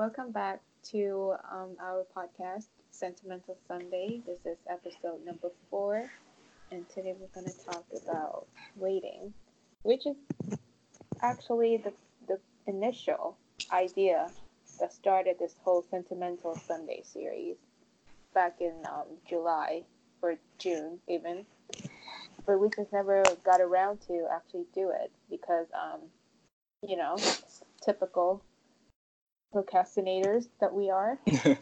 welcome 0.00 0.32
back 0.32 0.62
to 0.82 1.34
um, 1.52 1.76
our 1.78 2.06
podcast, 2.16 2.68
Sentimental 2.90 3.58
Sunday. 3.68 4.22
This 4.26 4.38
is 4.46 4.56
episode 4.66 5.22
number 5.26 5.50
four, 5.68 6.06
and 6.72 6.88
today 6.88 7.14
we're 7.20 7.28
going 7.38 7.52
to 7.52 7.64
talk 7.66 7.84
about 8.02 8.46
waiting, 8.76 9.34
which 9.82 10.06
is 10.06 10.16
actually 11.20 11.76
the, 11.84 11.92
the 12.28 12.40
initial 12.66 13.36
idea 13.74 14.30
that 14.80 14.90
started 14.90 15.36
this 15.38 15.54
whole 15.62 15.84
Sentimental 15.90 16.54
Sunday 16.56 17.02
series 17.04 17.56
back 18.32 18.56
in 18.58 18.72
um, 18.90 19.04
July 19.28 19.82
or 20.22 20.36
June, 20.56 20.98
even. 21.10 21.44
But 22.46 22.58
we 22.58 22.70
just 22.74 22.90
never 22.90 23.22
got 23.44 23.60
around 23.60 24.00
to 24.06 24.26
actually 24.34 24.64
do 24.74 24.92
it 24.98 25.10
because, 25.28 25.66
um, 25.74 26.00
you 26.88 26.96
know, 26.96 27.18
typical 27.84 28.42
procrastinators 29.54 30.48
that 30.60 30.72
we 30.72 30.90
are. 30.90 31.18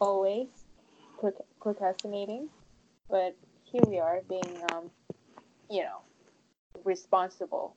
Always 0.00 0.48
procrastinating. 1.60 2.48
But 3.08 3.36
here 3.64 3.82
we 3.86 3.98
are 3.98 4.20
being, 4.28 4.58
um, 4.72 4.90
you 5.70 5.82
know, 5.82 6.00
responsible 6.84 7.74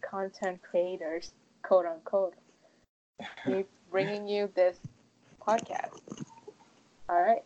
content 0.00 0.60
creators, 0.62 1.32
quote 1.62 1.86
unquote. 1.86 2.34
We 3.46 3.64
bringing 3.90 4.26
you 4.26 4.50
this 4.54 4.76
podcast. 5.46 5.98
All 7.08 7.20
right. 7.20 7.42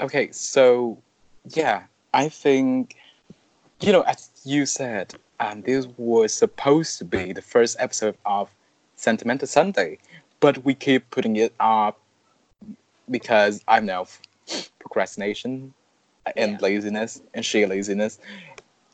Okay, 0.00 0.30
so 0.30 0.98
yeah, 1.54 1.84
I 2.12 2.28
think 2.28 2.96
you 3.80 3.92
know, 3.92 4.02
as 4.02 4.30
you 4.44 4.66
said, 4.66 5.14
um, 5.40 5.62
this 5.62 5.86
was 5.96 6.34
supposed 6.34 6.98
to 6.98 7.04
be 7.04 7.32
the 7.32 7.42
first 7.42 7.76
episode 7.78 8.16
of 8.26 8.50
Sentimental 9.00 9.48
Sunday, 9.48 9.98
but 10.40 10.62
we 10.64 10.74
keep 10.74 11.10
putting 11.10 11.36
it 11.36 11.54
up 11.58 11.98
because 13.10 13.64
I 13.66 13.80
know 13.80 14.06
procrastination 14.78 15.72
and 16.36 16.52
yeah. 16.52 16.58
laziness 16.60 17.22
and 17.32 17.44
sheer 17.44 17.66
laziness. 17.66 18.18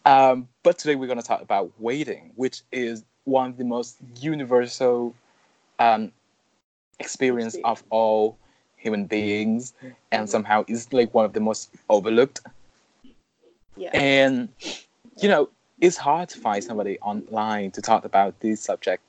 Um, 0.04 0.46
but 0.62 0.78
today 0.78 0.94
we're 0.94 1.08
going 1.08 1.20
to 1.20 1.26
talk 1.26 1.42
about 1.42 1.72
waiting, 1.80 2.30
which 2.36 2.62
is 2.70 3.04
one 3.24 3.50
of 3.50 3.56
the 3.56 3.64
most 3.64 3.96
universal 4.20 5.12
um, 5.80 6.12
experience 7.00 7.56
of 7.64 7.82
all 7.90 8.38
human 8.76 9.06
beings, 9.06 9.72
and 9.82 9.92
mm-hmm. 10.12 10.26
somehow 10.26 10.64
is 10.68 10.92
like 10.92 11.12
one 11.14 11.24
of 11.24 11.32
the 11.32 11.40
most 11.40 11.74
overlooked. 11.90 12.40
Yeah. 13.76 13.90
And 13.92 14.50
you 15.20 15.28
know, 15.28 15.48
it's 15.80 15.96
hard 15.96 16.28
to 16.28 16.38
find 16.38 16.62
somebody 16.62 16.98
online 17.00 17.72
to 17.72 17.82
talk 17.82 18.04
about 18.04 18.38
this 18.38 18.60
subject 18.60 19.02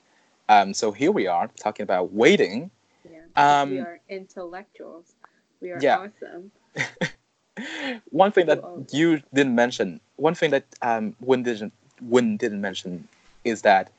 um, 0.48 0.74
so 0.74 0.92
here 0.92 1.12
we 1.12 1.26
are 1.26 1.48
talking 1.56 1.84
about 1.84 2.12
waiting. 2.12 2.70
Yeah, 3.10 3.20
um, 3.36 3.70
we 3.70 3.78
are 3.80 4.00
intellectuals. 4.08 5.14
We 5.60 5.72
are 5.72 5.78
yeah. 5.80 6.08
awesome. 6.08 6.50
one 8.10 8.32
thing 8.32 8.46
that 8.46 8.62
you 8.92 9.22
didn't 9.34 9.54
mention, 9.54 10.00
one 10.16 10.34
thing 10.34 10.50
that 10.50 10.64
um, 10.82 11.14
Quynh 11.24 11.44
didn't 11.44 11.72
Quynh 12.04 12.38
didn't 12.38 12.60
mention 12.60 13.08
is 13.44 13.62
that 13.62 13.90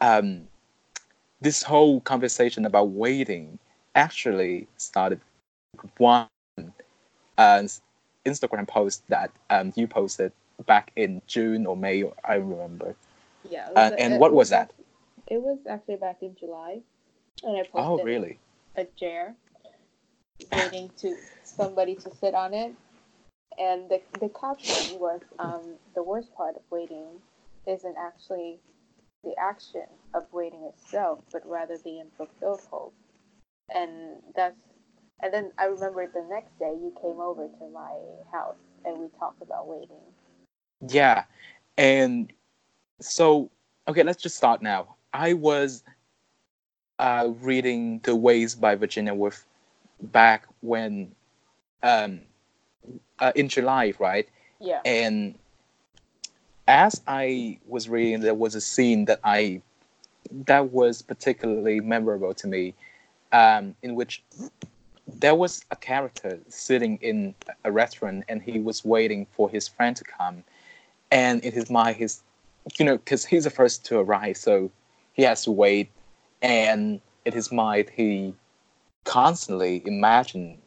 um, 0.00 0.46
this 1.40 1.62
whole 1.62 2.00
conversation 2.00 2.64
about 2.64 2.90
waiting 2.90 3.58
actually 3.94 4.66
started 4.76 5.20
one 5.98 6.26
uh, 7.36 7.62
Instagram 8.24 8.66
post 8.66 9.02
that 9.08 9.30
um, 9.50 9.72
you 9.76 9.86
posted 9.86 10.32
back 10.66 10.92
in 10.96 11.22
June 11.26 11.66
or 11.66 11.76
May, 11.76 12.04
I 12.24 12.34
remember. 12.34 12.94
Yeah. 13.48 13.68
Uh, 13.74 13.92
and 13.98 14.18
what 14.18 14.32
was 14.32 14.50
that? 14.50 14.72
It 15.30 15.42
was 15.42 15.58
actually 15.68 15.96
back 15.96 16.18
in 16.22 16.34
July, 16.38 16.80
and 17.42 17.56
I 17.56 17.60
oh, 17.60 17.64
posted 17.72 18.00
oh, 18.00 18.04
really? 18.04 18.38
a 18.76 18.84
chair, 18.98 19.34
waiting 20.52 20.90
to 20.98 21.14
somebody 21.44 21.94
to 21.96 22.14
sit 22.14 22.34
on 22.34 22.54
it, 22.54 22.74
and 23.58 23.90
the 23.90 24.00
the 24.20 24.30
caption 24.30 24.98
was 24.98 25.20
um, 25.38 25.74
the 25.94 26.02
worst 26.02 26.34
part 26.34 26.56
of 26.56 26.62
waiting 26.70 27.20
isn't 27.66 27.96
actually 27.98 28.58
the 29.22 29.34
action 29.38 29.84
of 30.14 30.24
waiting 30.32 30.62
itself, 30.64 31.20
but 31.30 31.42
rather 31.44 31.76
the 31.84 32.00
unfulfilled 32.00 32.62
hope, 32.70 32.94
and 33.74 34.22
that's 34.34 34.56
and 35.20 35.32
then 35.32 35.52
I 35.58 35.64
remember 35.64 36.06
the 36.06 36.24
next 36.30 36.58
day 36.58 36.72
you 36.72 36.94
came 37.02 37.20
over 37.20 37.48
to 37.48 37.70
my 37.70 37.98
house 38.32 38.56
and 38.84 38.98
we 38.98 39.08
talked 39.18 39.42
about 39.42 39.66
waiting. 39.66 39.96
Yeah, 40.88 41.24
and 41.76 42.32
so 43.00 43.50
okay, 43.88 44.02
let's 44.02 44.22
just 44.22 44.36
start 44.36 44.62
now. 44.62 44.96
I 45.18 45.32
was 45.32 45.82
uh, 47.00 47.30
reading 47.40 47.98
The 48.04 48.14
Waves 48.14 48.54
by 48.54 48.76
Virginia 48.76 49.12
Woolf 49.12 49.44
back 50.00 50.46
when 50.60 51.10
um, 51.82 52.20
uh, 53.18 53.32
in 53.34 53.48
July, 53.48 53.94
right? 53.98 54.28
Yeah. 54.60 54.80
And 54.84 55.34
as 56.68 57.02
I 57.08 57.58
was 57.66 57.88
reading, 57.88 58.20
there 58.20 58.34
was 58.34 58.54
a 58.54 58.60
scene 58.60 59.06
that 59.06 59.18
I 59.24 59.60
that 60.46 60.70
was 60.70 61.02
particularly 61.02 61.80
memorable 61.80 62.32
to 62.34 62.46
me, 62.46 62.74
um, 63.32 63.74
in 63.82 63.96
which 63.96 64.22
there 65.08 65.34
was 65.34 65.64
a 65.72 65.76
character 65.76 66.38
sitting 66.48 66.96
in 66.98 67.34
a 67.64 67.72
restaurant 67.72 68.24
and 68.28 68.40
he 68.40 68.60
was 68.60 68.84
waiting 68.84 69.26
for 69.32 69.50
his 69.50 69.66
friend 69.66 69.96
to 69.96 70.04
come, 70.04 70.44
and 71.10 71.42
in 71.42 71.52
his 71.52 71.70
mind, 71.70 71.96
his 71.96 72.22
you 72.78 72.84
know, 72.84 72.98
because 72.98 73.24
he's 73.24 73.44
the 73.44 73.50
first 73.50 73.84
to 73.86 73.98
arrive, 73.98 74.36
so 74.36 74.70
he 75.18 75.24
has 75.24 75.42
to 75.42 75.50
wait, 75.50 75.90
and 76.42 77.00
in 77.24 77.32
his 77.32 77.50
mind 77.50 77.90
he 77.92 78.32
constantly 79.02 79.82
imagine 79.84 80.58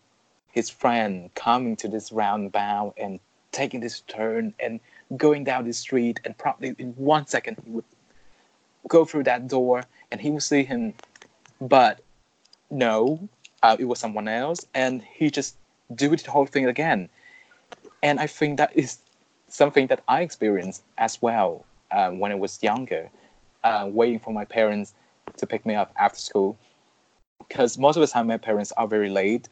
his 0.52 0.70
friend 0.70 1.34
coming 1.36 1.78
to 1.78 1.88
this 1.88 2.12
roundabout 2.12 2.94
and 2.98 3.22
taking 3.54 3.80
this 3.80 4.02
turn 4.02 4.54
and 4.60 4.82
going 5.16 5.46
down 5.46 5.64
the 5.64 5.72
street, 5.72 6.20
and 6.26 6.38
probably 6.38 6.76
in 6.78 6.92
one 6.98 7.26
second 7.26 7.58
he 7.64 7.72
would 7.72 7.86
go 8.90 9.06
through 9.06 9.24
that 9.24 9.48
door 9.48 9.86
and 10.12 10.20
he 10.20 10.30
would 10.30 10.44
see 10.44 10.66
him, 10.66 10.94
but 11.62 12.02
no, 12.70 13.30
uh, 13.64 13.78
it 13.80 13.86
was 13.86 14.00
someone 14.00 14.28
else, 14.28 14.66
and 14.74 15.02
he 15.02 15.32
just 15.32 15.56
do 15.96 16.14
the 16.14 16.30
whole 16.30 16.46
thing 16.46 16.66
again. 16.66 17.08
And 18.04 18.20
I 18.20 18.28
think 18.28 18.58
that 18.58 18.76
is 18.76 18.98
something 19.48 19.88
that 19.88 20.04
I 20.10 20.24
experienced 20.24 20.84
as 20.98 21.22
well 21.22 21.64
um, 21.92 22.20
when 22.20 22.34
I 22.34 22.36
was 22.36 22.62
younger 22.62 23.10
uh, 23.64 23.88
waiting 23.92 24.20
for 24.20 24.34
my 24.34 24.46
parents 24.46 24.94
to 25.38 25.48
pick 25.48 25.66
me 25.66 25.76
up 25.76 25.92
after 25.98 26.20
school 26.20 26.58
because 27.48 27.78
most 27.78 27.96
of 27.96 28.02
the 28.02 28.08
time 28.08 28.28
my 28.28 28.38
parents 28.38 28.72
are 28.74 28.88
very 28.88 29.10
late. 29.10 29.50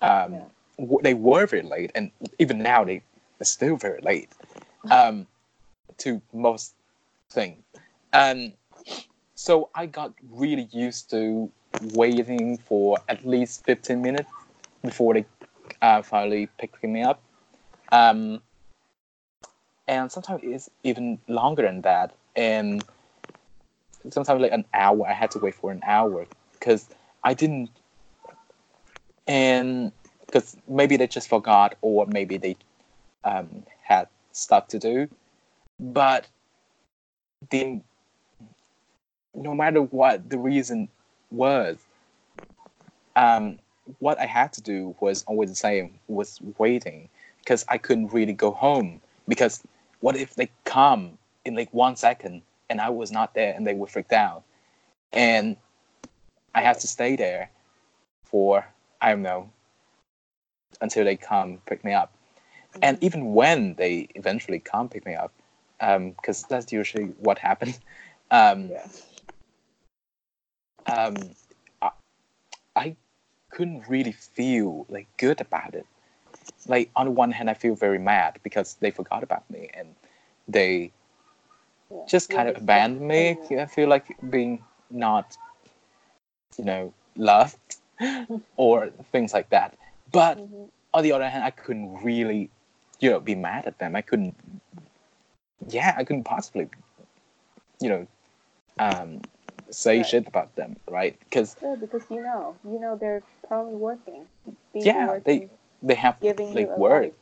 Um, 0.00 0.32
yeah. 0.32 0.44
w- 0.78 1.00
they 1.02 1.14
were 1.14 1.46
very 1.46 1.62
late, 1.62 1.90
and 1.94 2.10
even 2.38 2.58
now 2.58 2.84
they 2.84 3.02
are 3.40 3.44
still 3.44 3.76
very 3.76 4.00
late 4.00 4.30
um, 4.90 5.26
to 5.98 6.20
most 6.32 6.74
things. 7.30 7.62
And 8.12 8.52
so 9.34 9.68
I 9.74 9.86
got 9.86 10.14
really 10.30 10.68
used 10.72 11.10
to 11.10 11.50
waiting 11.92 12.56
for 12.56 12.98
at 13.08 13.26
least 13.26 13.64
15 13.64 14.00
minutes 14.00 14.30
before 14.82 15.14
they 15.14 15.26
uh, 15.82 16.02
finally 16.02 16.48
picked 16.58 16.82
me 16.82 17.02
up. 17.02 17.22
Um, 17.92 18.40
and 19.88 20.10
sometimes 20.10 20.40
it's 20.42 20.70
even 20.82 21.18
longer 21.28 21.62
than 21.62 21.82
that. 21.82 22.14
And 22.34 22.84
sometimes 24.10 24.40
like 24.40 24.52
an 24.52 24.64
hour. 24.72 25.06
I 25.06 25.12
had 25.12 25.30
to 25.32 25.38
wait 25.38 25.54
for 25.54 25.70
an 25.70 25.80
hour 25.84 26.26
because 26.52 26.88
I 27.22 27.34
didn't, 27.34 27.70
and 29.26 29.92
because 30.26 30.56
maybe 30.68 30.96
they 30.96 31.06
just 31.06 31.28
forgot 31.28 31.76
or 31.80 32.06
maybe 32.06 32.36
they 32.36 32.56
um, 33.24 33.64
had 33.82 34.08
stuff 34.32 34.68
to 34.68 34.78
do. 34.78 35.08
But 35.78 36.26
then, 37.50 37.82
no 39.34 39.54
matter 39.54 39.82
what 39.82 40.28
the 40.28 40.38
reason 40.38 40.88
was, 41.30 41.78
um, 43.14 43.58
what 43.98 44.18
I 44.18 44.26
had 44.26 44.52
to 44.54 44.62
do 44.62 44.94
was 45.00 45.24
always 45.24 45.50
the 45.50 45.56
same: 45.56 45.98
was 46.08 46.40
waiting 46.58 47.08
because 47.38 47.64
I 47.68 47.78
couldn't 47.78 48.12
really 48.12 48.32
go 48.32 48.50
home 48.50 49.00
because 49.28 49.62
what 50.00 50.16
if 50.16 50.34
they 50.34 50.50
come 50.64 51.18
in 51.44 51.54
like 51.54 51.72
one 51.72 51.96
second 51.96 52.42
and 52.68 52.80
I 52.80 52.90
was 52.90 53.12
not 53.12 53.34
there, 53.34 53.54
and 53.54 53.66
they 53.66 53.74
were 53.74 53.86
freaked 53.86 54.12
out, 54.12 54.42
and 55.12 55.56
I 56.54 56.62
had 56.62 56.78
to 56.80 56.86
stay 56.86 57.16
there 57.16 57.50
for 58.24 58.66
I 59.00 59.10
don't 59.10 59.22
know 59.22 59.50
until 60.80 61.04
they 61.04 61.16
come 61.16 61.58
pick 61.66 61.84
me 61.84 61.92
up, 61.92 62.12
mm-hmm. 62.72 62.80
and 62.82 63.02
even 63.02 63.34
when 63.34 63.74
they 63.74 64.08
eventually 64.14 64.58
come 64.58 64.88
pick 64.88 65.06
me 65.06 65.14
up, 65.14 65.32
because 65.78 66.42
um, 66.44 66.48
that's 66.48 66.72
usually 66.72 67.06
what 67.18 67.38
happens. 67.38 67.80
Um, 68.28 68.70
yeah. 68.70 68.86
um, 70.92 71.14
I, 71.80 71.90
I 72.74 72.96
couldn't 73.50 73.88
really 73.88 74.10
feel 74.10 74.84
like 74.88 75.06
good 75.16 75.40
about 75.40 75.74
it. 75.74 75.86
Like 76.66 76.90
on 76.96 77.06
the 77.06 77.12
one 77.12 77.30
hand, 77.30 77.48
I 77.48 77.54
feel 77.54 77.76
very 77.76 78.00
mad 78.00 78.40
because 78.42 78.74
they 78.80 78.90
forgot 78.90 79.22
about 79.22 79.48
me 79.48 79.70
and 79.74 79.94
they 80.48 80.90
just 82.08 82.30
kind 82.30 82.48
of 82.48 82.56
abandoned 82.56 83.06
me. 83.06 83.38
I 83.58 83.66
feel 83.66 83.88
like 83.88 84.16
being 84.30 84.64
not 84.90 85.36
you 86.58 86.64
know, 86.64 86.94
loved 87.16 87.58
or 88.56 88.88
things 89.12 89.32
like 89.32 89.50
that. 89.50 89.76
But 90.12 90.38
Mhm. 90.38 90.70
on 90.94 91.02
the 91.02 91.12
other 91.12 91.28
hand, 91.28 91.44
I 91.44 91.50
couldn't 91.50 92.02
really, 92.02 92.50
you 93.00 93.10
know, 93.10 93.20
be 93.20 93.34
mad 93.34 93.66
at 93.66 93.78
them. 93.78 93.96
I 93.96 94.02
couldn't, 94.02 94.34
yeah, 95.68 95.94
I 95.96 96.04
couldn't 96.04 96.24
possibly, 96.24 96.68
you 97.80 97.88
know, 97.88 98.06
um, 98.78 99.20
say 99.70 99.98
Right. 99.98 100.06
shit 100.06 100.26
about 100.28 100.54
them, 100.54 100.76
right? 100.88 101.18
Because 101.18 101.56
Yeah, 101.62 101.74
because 101.74 102.04
you 102.10 102.22
know, 102.22 102.56
you 102.64 102.78
know 102.78 102.96
they're 102.96 103.22
probably 103.48 103.74
working. 103.74 104.28
Yeah, 104.72 105.08
working, 105.08 105.22
they 105.24 105.50
they 105.82 105.94
have 105.94 106.20
giving 106.20 106.54
like 106.54 106.76
work. 106.78 107.12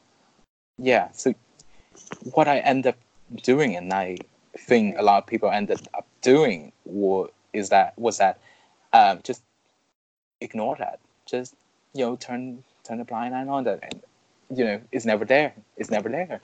yeah. 0.79 1.11
So 1.13 1.35
what 2.35 2.49
I 2.49 2.59
end 2.59 2.87
up 2.87 2.97
doing, 3.43 3.77
and 3.77 3.93
I 3.93 4.19
think 4.59 4.97
a 4.99 5.03
lot 5.03 5.23
of 5.23 5.27
people 5.27 5.51
ended 5.51 5.89
up 5.95 6.07
doing, 6.23 6.73
wa- 6.85 7.29
is 7.53 7.69
that 7.71 7.99
was 7.99 8.19
that 8.19 8.41
um, 8.93 9.21
just 9.23 9.43
ignore 10.41 10.77
that. 10.77 11.01
Just 11.27 11.55
you 11.95 12.05
know, 12.05 12.17
turn 12.17 12.65
turn 12.85 13.01
a 13.01 13.05
blind 13.05 13.35
eye 13.35 13.47
on 13.47 13.65
that, 13.65 13.81
and 13.83 14.03
you 14.57 14.65
know, 14.65 14.81
it's 14.93 15.05
never 15.05 15.25
there. 15.25 15.55
It's 15.77 15.91
never 15.91 16.09
there, 16.09 16.41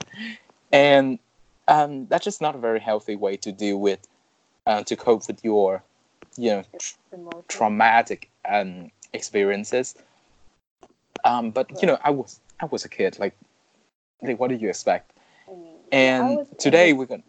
and 0.71 1.19
um, 1.67 2.07
that's 2.07 2.25
just 2.25 2.41
not 2.41 2.55
a 2.55 2.59
very 2.59 2.79
healthy 2.79 3.15
way 3.15 3.37
to 3.37 3.51
deal 3.51 3.79
with 3.79 3.99
uh, 4.65 4.83
to 4.83 4.95
cope 4.95 5.27
with 5.27 5.43
your 5.43 5.83
you 6.37 6.49
know 6.51 6.63
traumatic 7.47 8.29
um, 8.49 8.91
experiences. 9.13 9.95
Um, 11.23 11.51
but 11.51 11.81
you 11.81 11.87
know, 11.87 11.97
I 12.03 12.09
was 12.09 12.39
I 12.59 12.65
was 12.65 12.85
a 12.85 12.89
kid. 12.89 13.19
Like, 13.19 13.35
like 14.21 14.39
what 14.39 14.49
did 14.49 14.61
you 14.61 14.69
expect? 14.69 15.13
I 15.47 15.51
mean, 15.55 15.77
And 15.91 16.37
was 16.37 16.47
today 16.57 16.93
we're 16.93 17.05
gonna. 17.05 17.23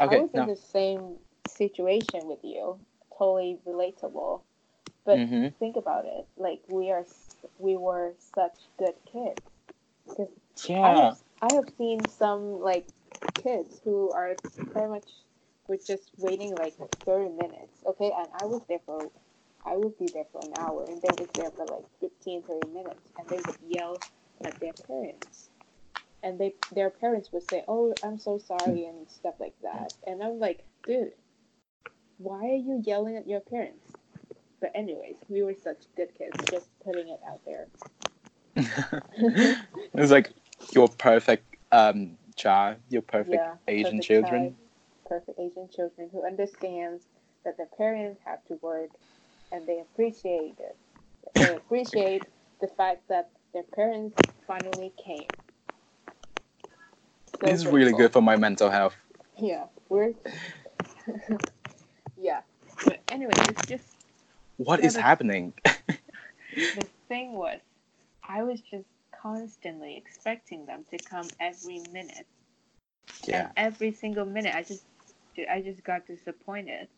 Right. 0.00 0.06
I 0.08 0.14
Okay, 0.14 0.20
was 0.22 0.34
in 0.34 0.46
the 0.46 0.56
same 0.56 1.16
situation 1.46 2.26
with 2.26 2.40
you. 2.42 2.78
Totally 3.18 3.58
relatable. 3.66 4.42
But 5.04 5.18
hmm 5.28 5.48
think 5.58 5.76
about 5.76 6.04
it. 6.06 6.26
Like 6.36 6.62
we 6.68 6.90
are, 6.90 7.04
we 7.58 7.76
were 7.76 8.14
such 8.18 8.58
good 8.78 8.94
kids. 9.10 9.40
Because 10.08 10.28
I 10.82 10.90
Yeah. 10.90 10.94
have, 10.94 11.18
I 11.42 11.54
have 11.54 11.68
seen 11.78 12.06
some 12.08 12.60
like 12.60 12.86
kids 13.34 13.80
who 13.84 14.10
are 14.12 14.34
pretty 14.72 14.88
much 14.88 15.08
were 15.68 15.78
just 15.78 16.10
waiting 16.18 16.54
like 16.56 16.74
30 17.04 17.30
minutes. 17.30 17.82
Okay, 17.86 18.12
and 18.16 18.28
I 18.34 18.44
was 18.46 18.62
there 18.68 18.80
for, 18.84 19.10
I 19.64 19.76
would 19.76 19.98
be 19.98 20.08
there 20.08 20.26
for 20.32 20.40
an 20.44 20.52
hour, 20.54 20.84
and 20.84 21.00
they 21.00 21.08
was 21.18 21.28
there 21.34 21.50
for 21.50 21.66
like 21.66 21.84
15, 22.00 22.42
30 22.42 22.66
minutes, 22.72 23.00
and 23.18 23.28
they 23.28 23.36
would 23.36 23.56
yell 23.68 23.98
at 24.44 24.58
their 24.60 24.72
parents. 24.86 25.50
And 26.24 26.38
they, 26.38 26.54
their 26.72 26.88
parents 26.90 27.30
would 27.32 27.42
say, 27.42 27.64
"Oh, 27.68 27.94
I'm 28.02 28.18
so 28.18 28.38
sorry," 28.38 28.86
and 28.86 29.08
stuff 29.10 29.34
like 29.38 29.54
that. 29.62 29.92
And 30.06 30.22
I'm 30.22 30.38
like, 30.38 30.64
dude, 30.86 31.12
why 32.18 32.40
are 32.40 32.56
you 32.56 32.80
yelling 32.82 33.16
at 33.16 33.28
your 33.28 33.40
parents? 33.40 33.92
But 34.60 34.72
anyways, 34.74 35.16
we 35.28 35.42
were 35.42 35.54
such 35.54 35.84
good 35.96 36.08
kids. 36.16 36.36
Just 36.50 36.68
putting 36.82 37.08
it 37.08 37.20
out 37.28 37.40
there. 37.44 37.68
it's 39.94 40.10
like 40.10 40.32
your 40.72 40.88
perfect 40.88 41.56
um 41.72 42.16
child, 42.36 42.78
your 42.88 43.02
perfect 43.02 43.34
Yeah, 43.34 43.54
Asian 43.68 44.00
perfect 44.00 44.04
children. 44.06 44.42
child, 44.42 44.54
perfect 45.06 45.38
Asian 45.38 45.68
children 45.68 46.08
who 46.10 46.24
understands 46.26 47.04
that 47.44 47.58
their 47.58 47.68
parents 47.76 48.20
have 48.24 48.42
to 48.46 48.54
work 48.62 48.90
and 49.52 49.66
they 49.66 49.80
appreciate 49.80 50.56
it. 50.58 50.76
They 51.34 51.54
appreciate 51.54 52.24
the 52.60 52.68
fact 52.68 53.08
that 53.08 53.30
their 53.52 53.64
parents 53.74 54.16
finally 54.46 54.92
came. 55.04 55.28
Is 57.44 57.66
really 57.66 57.92
good 57.92 58.12
for 58.12 58.22
my 58.22 58.36
mental 58.36 58.70
health. 58.70 58.96
Yeah, 59.38 59.64
we're. 59.88 60.14
yeah, 62.16 62.40
but 62.84 63.00
anyway, 63.10 63.32
it's 63.36 63.66
just 63.66 63.84
What 64.56 64.80
is 64.80 64.96
happening? 64.96 65.52
the 65.64 66.86
thing 67.08 67.32
was, 67.32 67.60
I 68.28 68.42
was 68.42 68.60
just 68.60 68.86
constantly 69.22 69.96
expecting 69.96 70.66
them 70.66 70.84
to 70.90 70.98
come 70.98 71.28
every 71.40 71.80
minute. 71.92 72.26
yeah. 73.26 73.40
And 73.40 73.50
every 73.56 73.92
single 73.92 74.24
minute, 74.24 74.54
I 74.54 74.62
just, 74.62 74.84
I 75.50 75.60
just 75.60 75.84
got 75.84 76.06
disappointed. 76.06 76.88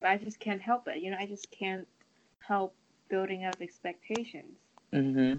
But 0.00 0.10
I 0.10 0.18
just 0.18 0.40
can't 0.40 0.60
help 0.60 0.88
it. 0.88 0.98
You 1.02 1.10
know, 1.10 1.18
I 1.18 1.26
just 1.26 1.50
can't 1.50 1.86
help 2.40 2.74
building 3.08 3.44
up 3.44 3.56
expectations, 3.60 4.58
hmm 4.92 5.34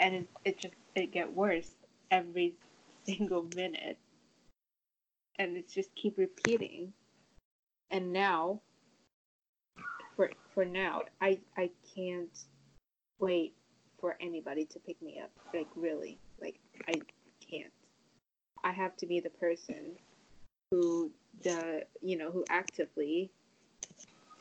and 0.00 0.14
it, 0.14 0.28
it 0.44 0.58
just 0.58 0.74
it 0.94 1.12
get 1.12 1.34
worse 1.34 1.70
every 2.10 2.54
single 3.08 3.48
minute, 3.56 3.98
and 5.38 5.56
it's 5.56 5.72
just 5.72 5.94
keep 5.94 6.18
repeating. 6.18 6.92
And 7.90 8.12
now, 8.12 8.60
for 10.16 10.30
for 10.54 10.64
now, 10.64 11.02
I 11.20 11.38
I 11.56 11.70
can't 11.94 12.38
wait 13.18 13.54
for 14.00 14.16
anybody 14.20 14.66
to 14.66 14.78
pick 14.80 15.00
me 15.00 15.20
up. 15.22 15.30
Like 15.54 15.68
really, 15.74 16.18
like 16.40 16.58
I 16.86 17.00
can't. 17.50 17.72
I 18.62 18.72
have 18.72 18.96
to 18.98 19.06
be 19.06 19.20
the 19.20 19.30
person 19.30 19.96
who 20.70 21.10
the 21.42 21.84
you 22.02 22.18
know 22.18 22.30
who 22.30 22.44
actively 22.50 23.30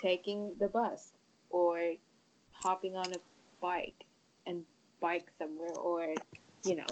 taking 0.02 0.52
the 0.60 0.68
bus 0.68 1.14
or 1.50 1.94
hopping 2.52 2.96
on 2.96 3.14
a 3.14 3.18
bike 3.62 4.06
and 4.46 4.64
bike 5.00 5.28
somewhere 5.40 5.72
or 5.72 6.14
you 6.66 6.76
know 6.76 6.86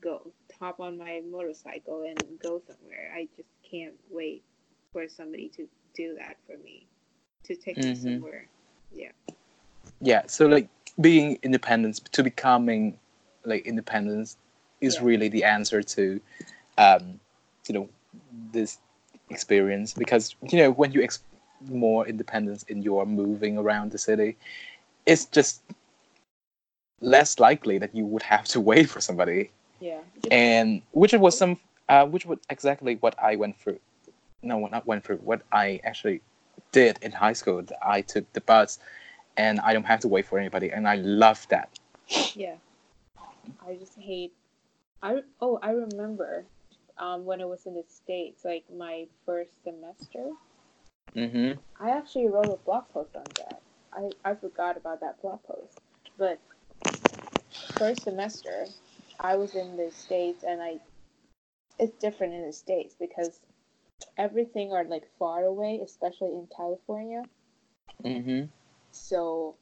go 0.00 0.32
hop 0.62 0.80
on 0.80 0.98
my 0.98 1.22
motorcycle 1.30 2.04
and 2.08 2.38
go 2.42 2.60
somewhere. 2.66 3.12
I 3.16 3.28
just 3.36 3.50
can't 3.70 3.96
wait 4.10 4.44
for 4.92 5.08
somebody 5.08 5.50
to 5.56 5.66
do 5.94 6.16
that 6.18 6.36
for 6.46 6.56
me 6.62 6.88
to 7.44 7.56
take 7.56 7.82
me 7.84 7.94
Mhm. 7.94 7.94
somewhere. 7.94 8.48
Yeah. 8.92 9.12
Yeah. 10.00 10.22
So 10.26 10.46
like 10.46 10.68
being 11.00 11.38
independent 11.42 11.96
to 12.12 12.22
becoming 12.22 12.98
like 13.44 13.66
independence 13.66 14.36
is 14.80 15.00
Yeah. 15.00 15.00
really 15.00 15.28
the 15.28 15.44
answer 15.44 15.82
to 15.82 16.20
um 16.78 17.20
you 17.68 17.74
know 17.74 17.88
this 18.52 18.78
experience 19.30 19.94
because 19.94 20.34
you 20.50 20.58
know 20.58 20.70
when 20.70 20.92
you 20.92 21.02
ex- 21.02 21.22
more 21.68 22.06
independence 22.06 22.64
in 22.64 22.82
your 22.82 23.06
moving 23.06 23.58
around 23.58 23.92
the 23.92 23.98
city 23.98 24.36
it's 25.06 25.26
just 25.26 25.62
less 27.00 27.38
likely 27.38 27.78
that 27.78 27.94
you 27.94 28.04
would 28.04 28.22
have 28.22 28.44
to 28.46 28.60
wait 28.70 28.88
for 28.88 29.00
somebody 29.00 29.50
Yeah. 29.82 30.00
And 30.30 30.82
which 30.92 31.12
was 31.12 31.36
some 31.36 31.58
uh, 31.88 32.06
which 32.06 32.24
was 32.24 32.38
exactly 32.48 32.96
what 33.00 33.16
I 33.20 33.34
went 33.34 33.58
through. 33.58 33.80
No, 34.42 34.66
not 34.66 34.86
went 34.86 35.04
through. 35.04 35.16
What 35.16 35.42
I 35.50 35.80
actually 35.82 36.20
did 36.70 36.98
in 37.02 37.10
high 37.10 37.32
school. 37.32 37.64
I 37.84 38.02
took 38.02 38.32
the 38.32 38.40
bus, 38.42 38.78
and 39.36 39.58
I 39.58 39.72
don't 39.72 39.84
have 39.84 39.98
to 40.00 40.08
wait 40.08 40.26
for 40.26 40.38
anybody, 40.38 40.70
and 40.70 40.86
I 40.86 40.96
love 40.96 41.46
that. 41.48 41.68
yeah. 42.34 42.54
I 43.66 43.74
just 43.74 43.98
hate. 43.98 44.32
I 45.02 45.22
oh 45.40 45.58
I 45.60 45.72
remember, 45.72 46.44
um, 46.98 47.24
when 47.24 47.40
I 47.40 47.44
was 47.44 47.66
in 47.66 47.74
the 47.74 47.84
states, 47.88 48.44
like 48.44 48.64
my 48.72 49.06
first 49.26 49.50
semester. 49.64 50.30
Mm-hmm. 51.16 51.58
I 51.84 51.90
actually 51.90 52.28
wrote 52.28 52.46
a 52.46 52.56
blog 52.64 52.84
post 52.94 53.16
on 53.16 53.24
that. 53.36 53.60
I, 53.92 54.30
I 54.30 54.34
forgot 54.34 54.76
about 54.76 55.00
that 55.00 55.20
blog 55.20 55.40
post. 55.42 55.78
But 56.16 56.38
first 57.76 58.04
semester, 58.04 58.66
I 59.22 59.36
was 59.36 59.54
in 59.54 59.76
the 59.76 59.90
States 59.92 60.44
and 60.46 60.60
I 60.60 60.80
it's 61.78 61.96
different 61.98 62.34
in 62.34 62.46
the 62.46 62.52
States 62.52 62.94
because 62.98 63.40
everything 64.18 64.72
are 64.72 64.84
like 64.84 65.04
far 65.18 65.44
away, 65.44 65.80
especially 65.82 66.32
in 66.32 66.48
California. 66.54 67.22
Mm-hmm. 68.04 68.46
So 68.90 69.54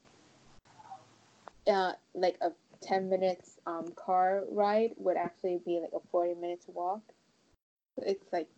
uh 1.67 1.93
like 2.15 2.39
a 2.41 2.53
ten 2.81 3.11
minutes 3.11 3.59
um 3.67 3.93
car 3.95 4.45
ride 4.51 4.93
would 4.97 5.19
actually 5.19 5.61
be 5.65 5.79
like 5.81 5.93
a 5.95 6.01
forty 6.11 6.35
minutes 6.35 6.67
walk. 6.69 7.03
It's 7.99 8.33
like 8.33 8.49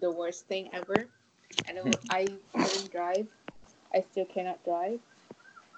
the 0.00 0.10
worst 0.10 0.46
thing 0.46 0.70
ever. 0.72 1.06
And 1.68 1.76
it, 1.76 1.84
wa- 1.84 1.92
I 2.08 2.26
couldn't 2.54 2.90
drive. 2.90 3.26
I 3.94 4.04
still 4.10 4.24
cannot 4.24 4.64
drive. 4.64 5.00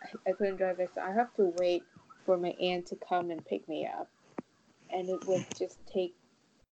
I, 0.02 0.30
I 0.30 0.32
couldn't 0.32 0.56
drive. 0.56 0.76
So 0.94 1.00
I 1.00 1.12
have 1.12 1.34
to 1.36 1.52
wait 1.58 1.82
for 2.26 2.36
my 2.36 2.50
aunt 2.60 2.86
to 2.88 2.96
come 2.96 3.30
and 3.30 3.44
pick 3.44 3.68
me 3.68 3.86
up. 3.86 4.10
And 4.90 5.08
it 5.08 5.26
would 5.26 5.44
just 5.58 5.78
take, 5.92 6.14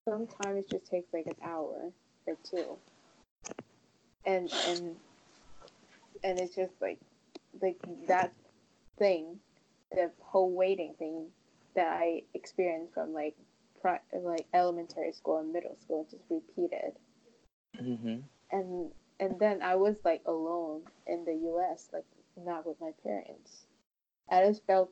sometimes 0.10 0.66
it 0.66 0.72
just 0.72 0.88
takes 0.90 1.14
like 1.14 1.28
an 1.28 1.36
hour 1.44 1.92
or 2.28 2.38
two. 2.50 2.78
And, 4.26 4.52
and, 4.68 4.96
and 6.24 6.40
it's 6.40 6.56
just 6.56 6.74
like, 6.82 7.00
like 7.62 7.78
that 8.08 8.34
thing, 8.98 9.40
the 9.92 10.12
whole 10.22 10.52
waiting 10.52 10.96
thing 10.98 11.28
that 11.76 11.88
I 11.88 12.24
experienced 12.34 12.94
from 12.94 13.14
like, 13.14 13.36
pri- 13.82 14.02
like 14.14 14.48
elementary 14.54 15.12
school 15.14 15.40
and 15.40 15.54
middle 15.54 15.78
school 15.84 16.08
just 16.10 16.24
repeated 16.30 16.94
Mm-hmm. 17.82 18.20
and 18.52 18.92
and 19.20 19.40
then 19.40 19.62
I 19.62 19.76
was 19.76 19.96
like 20.04 20.22
alone 20.26 20.84
in 21.08 21.26
the 21.26 21.34
U.S., 21.34 21.90
like 21.94 22.06
not 22.38 22.66
with 22.68 22.78
my 22.82 22.92
parents. 23.04 23.66
I 24.30 24.46
just 24.46 24.66
felt 24.68 24.92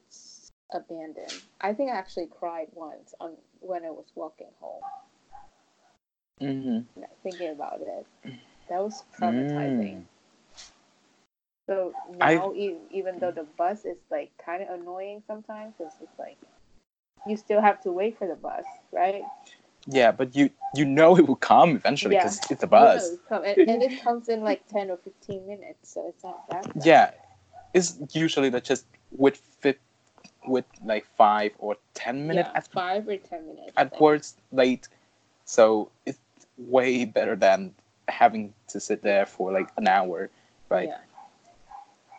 abandoned. 0.72 1.34
I 1.62 1.74
think 1.74 1.92
I 1.92 1.96
actually 1.96 2.28
cried 2.28 2.68
once 2.74 3.14
on 3.20 3.34
when 3.60 3.86
I 3.86 3.90
was 3.92 4.06
walking 4.16 4.48
home, 4.60 4.82
Mm-hmm. 6.42 7.02
thinking 7.24 7.50
about 7.52 7.80
it. 7.82 8.06
That 8.70 8.84
was 8.84 9.04
traumatizing. 9.20 10.04
So 11.68 11.94
I- 12.22 12.36
now, 12.36 12.54
even 12.56 13.20
though 13.20 13.32
the 13.32 13.44
bus 13.58 13.86
is 13.86 13.98
like 14.12 14.32
kind 14.44 14.64
of 14.64 14.80
annoying 14.80 15.24
sometimes, 15.28 15.76
because 15.78 15.94
it's 15.94 16.10
just 16.10 16.20
like 16.20 16.38
you 17.26 17.38
still 17.38 17.62
have 17.62 17.82
to 17.84 17.92
wait 17.92 18.18
for 18.18 18.28
the 18.28 18.36
bus, 18.36 18.66
right? 18.92 19.24
Yeah, 19.86 20.12
but 20.12 20.36
you 20.36 20.50
you 20.76 20.86
know 20.86 21.18
it 21.18 21.28
will 21.28 21.36
come 21.36 21.76
eventually 21.76 22.16
Yeah. 22.16 22.24
because 22.24 22.40
it's 22.50 22.64
a 22.64 22.66
You 22.66 22.72
know 22.72 22.80
bus. 22.80 23.18
and, 23.30 23.70
and 23.70 23.84
it 23.84 24.02
comes 24.02 24.30
in 24.30 24.42
like 24.42 24.68
ten 24.68 24.90
or 24.92 24.98
fifteen 24.98 25.48
minutes, 25.48 25.94
so 25.94 26.08
it's 26.10 26.24
not 26.24 26.48
that. 26.50 26.74
bad. 26.74 26.86
Yeah, 26.86 27.12
it's 27.74 27.98
usually 28.14 28.50
that 28.50 28.64
just 28.64 28.86
with 29.12 29.38
fit 29.38 29.80
with 30.46 30.66
like 30.84 31.06
five 31.18 31.52
or 31.58 31.78
ten 31.94 32.28
minutes 32.28 32.50
yeah, 32.52 32.58
at 32.58 32.68
five 32.72 33.08
or 33.08 33.18
ten 33.18 33.48
minutes. 33.48 33.72
at 33.78 34.00
worst 34.00 34.40
late. 34.52 34.88
So 35.46 35.90
it's 36.06 36.20
way 36.58 37.06
better 37.06 37.36
than 37.36 37.74
having 38.08 38.54
to 38.68 38.80
sit 38.80 39.02
there 39.02 39.26
for 39.26 39.52
like 39.52 39.70
an 39.78 39.88
hour, 39.88 40.30
right? 40.70 40.90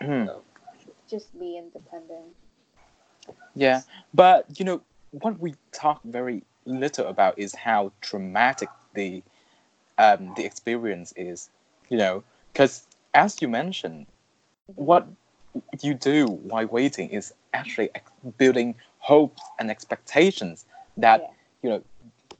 Yeah, 0.00 0.24
so 0.26 0.42
just 1.08 1.38
be 1.38 1.58
independent. 1.58 2.34
Yeah, 3.54 3.82
but 4.12 4.46
you 4.58 4.64
know 4.64 4.82
what 5.10 5.38
we 5.38 5.54
talk 5.72 6.00
very 6.04 6.42
little 6.64 7.06
about 7.06 7.38
is 7.38 7.54
how 7.54 7.92
traumatic 8.00 8.68
the 8.94 9.22
um, 9.98 10.32
the 10.36 10.44
experience 10.44 11.12
is. 11.16 11.50
You 11.88 11.98
know, 11.98 12.24
because 12.52 12.86
as 13.12 13.40
you 13.42 13.48
mentioned, 13.48 14.06
what 14.74 15.06
you 15.80 15.94
do 15.94 16.26
while 16.26 16.66
waiting 16.66 17.10
is 17.10 17.32
actually 17.54 17.90
building 18.38 18.74
hopes 18.98 19.42
and 19.58 19.70
expectations 19.70 20.66
that 20.96 21.20
Yeah. 21.20 21.28
you 21.62 21.70
know, 21.70 21.82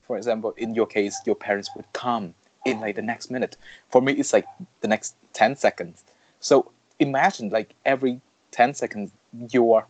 for 0.06 0.16
example, 0.16 0.52
in 0.56 0.74
your 0.74 0.86
case, 0.86 1.20
your 1.24 1.34
parents 1.36 1.70
would 1.74 1.90
come 1.92 2.34
in 2.66 2.80
like 2.80 2.96
the 2.96 3.02
next 3.02 3.30
minute. 3.30 3.56
For 3.88 4.00
me, 4.02 4.12
it's 4.12 4.32
like 4.32 4.46
the 4.80 4.88
next 4.88 5.14
ten 5.32 5.56
seconds. 5.56 6.04
So 6.40 6.70
imagine 6.98 7.48
like 7.50 7.74
every 7.84 8.20
ten 8.50 8.74
seconds, 8.74 9.12
your 9.50 9.86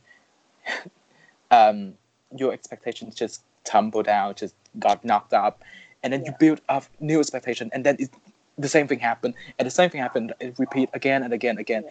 um, 1.51 1.95
your 2.37 2.53
expectations 2.53 3.15
just 3.15 3.43
tumbled 3.65 4.09
out, 4.09 4.37
just 4.37 4.55
got 4.79 5.05
knocked 5.05 5.33
up, 5.35 5.63
and 6.03 6.13
then 6.13 6.25
you 6.25 6.33
build 6.39 6.61
up 6.69 6.85
new 7.01 7.21
expectation, 7.21 7.71
and 7.73 7.85
then 7.85 7.97
it, 7.99 8.11
the 8.59 8.69
same 8.69 8.87
thing 8.87 9.01
happened, 9.01 9.35
and 9.59 9.67
the 9.67 9.71
same 9.71 9.91
thing 9.91 10.01
happened, 10.01 10.33
it 10.41 10.55
repeat 10.59 10.89
again 10.93 11.23
and 11.23 11.33
again, 11.33 11.51
and 11.51 11.61
again. 11.61 11.85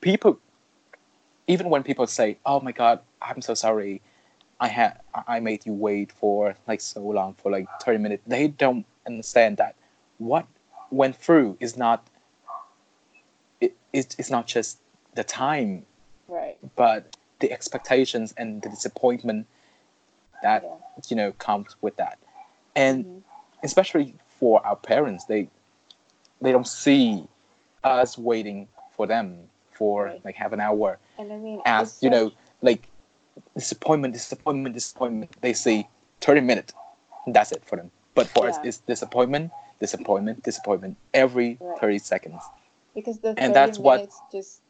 People, 0.00 0.38
even 1.50 1.68
when 1.68 1.82
people 1.82 2.06
say, 2.06 2.38
"Oh 2.46 2.60
my 2.60 2.72
God, 2.72 3.00
I'm 3.20 3.42
so 3.42 3.54
sorry," 3.54 4.00
I 4.60 4.68
had 4.68 5.00
I 5.26 5.40
made 5.40 5.66
you 5.66 5.72
wait 5.74 6.12
for 6.12 6.54
like 6.68 6.80
so 6.80 7.00
long 7.02 7.34
for 7.34 7.50
like 7.50 7.66
thirty 7.82 7.98
minutes. 7.98 8.22
They 8.26 8.48
don't 8.48 8.86
understand 9.06 9.56
that 9.56 9.74
what 10.18 10.46
went 10.90 11.16
through 11.16 11.56
is 11.60 11.76
not 11.76 12.06
it, 13.60 13.74
it 13.92 14.14
it's 14.18 14.30
not 14.30 14.46
just 14.46 14.78
the 15.14 15.24
time 15.24 15.86
Right. 16.28 16.58
but 16.76 17.16
the 17.40 17.50
expectations 17.50 18.32
and 18.36 18.62
the 18.62 18.68
disappointment 18.68 19.46
that 20.42 20.62
Yeah. 20.62 20.76
you 21.08 21.16
know 21.16 21.32
comes 21.32 21.74
with 21.80 21.96
that 21.96 22.18
and 22.76 23.04
Mhm. 23.04 23.22
especially 23.64 24.14
for 24.38 24.64
our 24.64 24.76
parents 24.76 25.24
they 25.24 25.48
they 26.40 26.52
don't 26.52 26.68
see 26.68 27.26
us 27.82 28.16
waiting 28.18 28.68
for 28.92 29.06
them 29.06 29.49
for 29.80 30.04
Right. 30.04 30.20
like 30.26 30.36
half 30.36 30.52
an 30.52 30.60
hour 30.60 30.98
And 31.18 31.32
I 31.32 31.36
mean, 31.38 31.60
you 32.04 32.10
know 32.10 32.32
like 32.62 32.82
disappointment 33.56 34.12
disappointment 34.14 34.74
disappointment 34.74 35.30
they 35.40 35.54
say 35.54 35.88
30 36.20 36.42
minutes 36.42 36.72
that's 37.34 37.52
it 37.52 37.62
for 37.64 37.76
them 37.76 37.90
but 38.14 38.26
for 38.34 38.46
us 38.48 38.58
it's 38.62 38.78
disappointment 38.92 39.50
disappointment 39.80 40.42
disappointment 40.42 40.96
every 41.14 41.58
Right. 41.60 41.80
30 41.80 41.98
seconds 41.98 42.42
because 42.94 43.18
the 43.20 43.34
30 43.34 43.42
and 43.44 43.56
that's 43.56 43.78
what- 43.78 44.00
minutes 44.00 44.20
just 44.36 44.62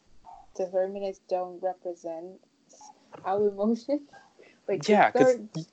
the 0.56 0.66
30 0.66 0.92
minutes 0.92 1.20
don't 1.28 1.60
represent 1.62 2.38
our 3.24 3.48
emotions. 3.48 4.02
Like 4.68 4.88
yeah 4.88 5.10
because 5.10 5.34
thir- 5.34 5.64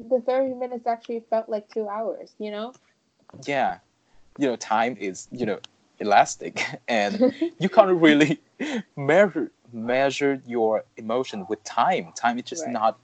the 0.00 0.20
30 0.20 0.54
minutes 0.54 0.86
actually 0.86 1.20
felt 1.30 1.48
like 1.48 1.68
two 1.68 1.86
hours, 1.88 2.34
you 2.38 2.50
know? 2.50 2.72
yeah 3.46 3.78
you 4.38 4.46
know 4.48 4.56
time 4.56 4.96
is 4.98 5.28
you 5.30 5.46
know 5.46 5.58
elastic 6.00 6.64
and 6.88 7.32
you 7.58 7.68
can't 7.68 8.00
really 8.00 8.40
measure 8.96 9.50
measure 9.72 10.40
your 10.46 10.84
emotion 10.96 11.44
with 11.48 11.62
time 11.64 12.12
time 12.16 12.38
is 12.38 12.44
just 12.44 12.64
Right. 12.64 12.72
not 12.72 12.98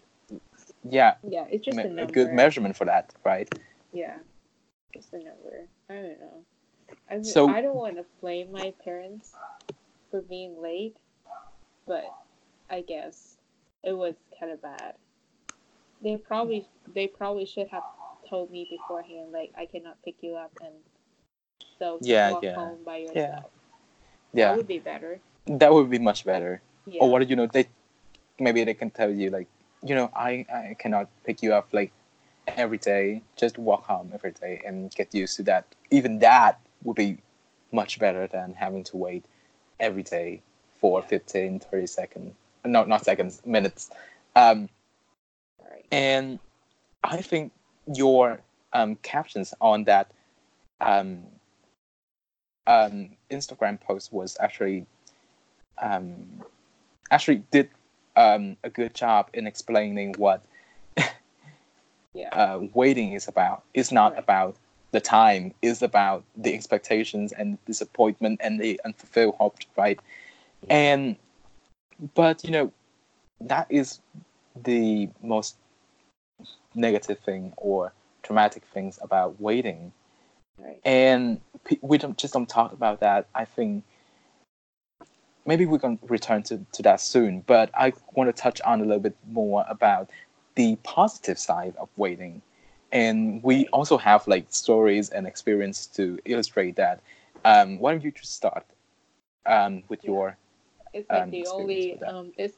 yeah 0.89 1.15
yeah, 1.29 1.45
it's 1.51 1.65
just 1.65 1.77
me- 1.77 1.85
a 1.85 2.05
a 2.05 2.07
good 2.07 2.33
measurement 2.33 2.77
for 2.77 2.85
that 2.87 3.13
right 3.25 3.49
Yeah, 3.93 4.17
just 4.93 5.13
a 5.13 5.19
number. 5.19 5.69
I 5.89 5.95
don't 5.95 6.21
know. 6.21 6.39
I 7.11 7.15
mean, 7.15 7.25
So- 7.25 7.49
I 7.49 7.61
don't 7.61 7.77
want 7.77 7.97
to 7.97 8.05
blame 8.21 8.51
my 8.51 8.75
parents 8.85 9.33
for 10.11 10.21
being 10.21 10.61
late, 10.61 10.97
but 11.87 12.05
I 12.69 12.81
guess 12.83 13.37
it 13.85 13.93
was 13.93 14.15
kind 14.39 14.51
of 14.53 14.61
bad. 14.63 14.95
They 16.03 16.17
probably 16.17 16.67
they 16.93 17.07
probably 17.07 17.47
should 17.47 17.69
have 17.69 17.85
told 18.29 18.51
me 18.51 18.67
beforehand, 18.69 19.31
like 19.33 19.53
I 19.57 19.67
cannot 19.67 19.97
pick 20.05 20.17
you 20.27 20.35
up, 20.35 20.53
and 20.61 20.75
so 21.79 21.99
just 21.99 22.09
Yeah, 22.09 22.31
walk 22.31 22.43
yeah. 22.43 22.55
home 22.57 22.79
by 22.85 22.97
yourself. 22.99 23.51
Yeah. 24.33 24.49
That 24.49 24.57
would 24.57 24.69
be 24.69 24.79
better. 24.79 25.21
that 25.47 25.73
would 25.73 25.91
be 25.91 25.99
much 25.99 26.25
better 26.25 26.63
Yeah. 26.87 27.01
or 27.03 27.11
what 27.11 27.21
do 27.23 27.27
you 27.27 27.37
know 27.37 27.47
they 27.47 27.67
maybe 28.39 28.65
they 28.65 28.75
can 28.75 28.91
tell 28.91 29.11
you 29.11 29.31
like 29.31 29.49
you 29.83 29.95
know 29.95 30.11
i 30.17 30.45
i 30.53 30.75
cannot 30.79 31.09
pick 31.25 31.43
you 31.43 31.53
up 31.55 31.69
like 31.73 31.93
every 32.49 32.79
day 32.79 33.23
just 33.37 33.59
walk 33.59 33.85
home 33.87 34.11
every 34.15 34.33
day 34.33 34.61
and 34.67 34.91
get 34.95 35.15
used 35.15 35.37
to 35.37 35.43
that 35.43 35.65
even 35.91 36.19
that 36.21 36.59
would 36.83 36.97
be 36.97 37.19
much 37.73 37.99
better 37.99 38.27
than 38.27 38.55
having 38.55 38.83
to 38.85 38.97
wait 38.97 39.25
every 39.81 40.03
day 40.03 40.41
for 40.81 41.01
Yeah. 41.03 41.09
15 41.09 41.59
30 41.61 41.87
seconds 41.87 42.33
no 42.65 42.85
not 42.85 43.05
seconds 43.05 43.43
minutes 43.45 43.91
um 44.37 44.69
Right. 45.71 45.85
and 45.93 46.39
i 47.03 47.21
think 47.21 47.53
your 47.95 48.41
um 48.73 48.97
captions 48.97 49.55
on 49.61 49.85
that 49.85 50.11
um 50.81 51.25
um 52.67 53.11
instagram 53.31 53.81
post 53.81 54.13
was 54.13 54.37
actually 54.41 54.87
um 55.81 56.43
actually 57.11 57.43
did 57.51 57.69
um 58.17 58.57
a 58.65 58.71
good 58.71 58.95
job 58.95 59.29
in 59.35 59.47
explaining 59.47 60.15
what 60.19 60.45
Yeah. 62.15 62.31
uh, 62.33 62.61
waiting 62.75 63.13
is 63.13 63.29
about. 63.29 63.65
It's 63.75 63.93
not 63.93 64.13
Right. 64.13 64.19
about 64.19 64.57
the 64.93 65.01
time. 65.01 65.55
It's 65.63 65.83
about 65.83 66.25
the 66.37 66.55
expectations 66.55 67.33
and 67.33 67.59
disappointment 67.65 68.41
and 68.43 68.61
the 68.61 68.81
unfulfilled 68.85 69.35
hopes, 69.37 69.67
right? 69.77 70.01
And 70.71 71.17
but 72.15 72.45
you 72.45 72.51
know 72.51 72.73
that 73.41 73.67
is 73.71 74.01
the 74.57 75.09
most 75.23 75.57
negative 76.75 77.19
thing 77.21 77.53
or 77.57 77.93
traumatic 78.23 78.65
things 78.65 78.99
about 79.03 79.41
waiting, 79.41 79.93
Right. 80.59 80.81
and 80.85 81.41
we 81.81 81.99
don't 81.99 82.17
just 82.17 82.35
don't 82.35 82.49
talk 82.49 82.73
about 82.73 83.01
that. 83.01 83.27
I 83.35 83.45
think 83.45 83.85
maybe 85.47 85.67
we 85.67 85.79
can 85.79 85.99
return 86.03 86.43
to, 86.45 86.65
to 86.73 86.83
that 86.83 87.01
soon, 87.01 87.41
but 87.47 87.71
I 87.75 87.93
want 88.13 88.35
to 88.35 88.43
touch 88.43 88.61
on 88.63 88.81
a 88.81 88.85
little 88.85 89.01
bit 89.01 89.17
more 89.27 89.65
about 89.69 90.11
the 90.55 90.77
positive 90.83 91.39
side 91.39 91.75
of 91.79 91.89
waiting. 91.97 92.43
And 92.93 93.43
we 93.43 93.67
also 93.69 93.99
have 93.99 94.27
like 94.29 94.47
stories 94.51 95.11
and 95.11 95.27
experience 95.27 95.87
to 95.89 96.19
illustrate 96.25 96.77
that. 96.77 97.01
Um, 97.45 97.79
why 97.79 97.93
don't 97.93 98.05
you 98.05 98.13
just 98.13 98.35
start 98.35 98.65
um, 99.47 99.83
with 99.89 100.05
Yeah. 100.05 100.11
your 100.11 100.37
It's 100.93 101.11
like 101.11 101.25
um, 101.25 101.31
the 101.31 101.47
only 101.49 101.99
um 102.07 102.33
this 102.39 102.53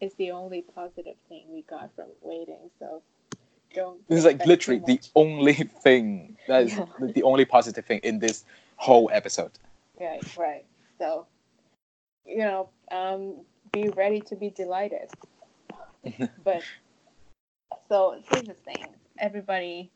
is 0.00 0.14
the 0.14 0.30
only 0.32 0.62
positive 0.62 1.16
thing 1.28 1.44
we 1.52 1.62
got 1.62 1.94
from 1.94 2.08
waiting. 2.22 2.70
So 2.78 3.02
don't. 3.74 4.06
this 4.08 4.18
is 4.20 4.24
like 4.24 4.44
literally 4.46 4.80
the 4.86 5.00
only 5.14 5.54
thing 5.84 6.36
that 6.46 6.64
is 6.64 6.76
Yeah. 6.76 6.86
the- 6.98 7.12
the 7.12 7.22
only 7.22 7.44
positive 7.44 7.84
thing 7.84 8.00
in 8.02 8.18
this 8.18 8.44
whole 8.76 9.10
episode. 9.12 9.52
Right, 10.00 10.24
right. 10.36 10.64
So, 10.98 11.26
you 12.24 12.38
know, 12.38 12.70
um, 12.90 13.44
be 13.72 13.88
ready 13.88 14.20
to 14.22 14.36
be 14.36 14.50
delighted. 14.50 15.10
but 16.44 16.64
so 17.88 18.20
here's 18.30 18.46
the 18.46 18.54
thing: 18.54 18.84
everybody 19.18 19.90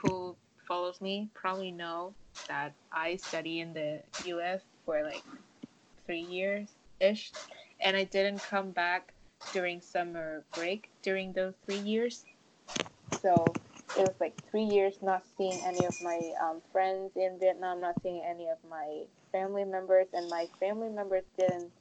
who 0.00 0.36
follows 0.66 1.00
me 1.00 1.28
probably 1.34 1.70
know 1.70 2.14
that 2.48 2.74
I 2.92 3.16
study 3.16 3.60
in 3.60 3.72
the 3.74 4.02
U.S. 4.26 4.62
for 4.84 5.02
like 5.02 5.22
three 6.06 6.20
years 6.22 6.68
ish, 7.00 7.32
and 7.80 7.96
I 7.96 8.04
didn't 8.04 8.38
come 8.42 8.70
back 8.70 9.12
during 9.52 9.80
summer 9.80 10.44
break 10.54 10.90
during 11.02 11.32
those 11.32 11.54
three 11.66 11.78
years. 11.78 12.24
So 13.24 13.46
it 13.96 14.02
was 14.02 14.14
like 14.20 14.34
three 14.50 14.64
years 14.64 14.98
not 15.00 15.22
seeing 15.38 15.58
any 15.64 15.86
of 15.86 15.94
my 16.02 16.20
um, 16.42 16.60
friends 16.70 17.12
in 17.16 17.38
Vietnam, 17.40 17.80
not 17.80 17.94
seeing 18.02 18.22
any 18.22 18.48
of 18.50 18.58
my 18.68 19.04
family 19.32 19.64
members, 19.64 20.08
and 20.12 20.28
my 20.28 20.46
family 20.60 20.90
members 20.90 21.24
didn't 21.38 21.72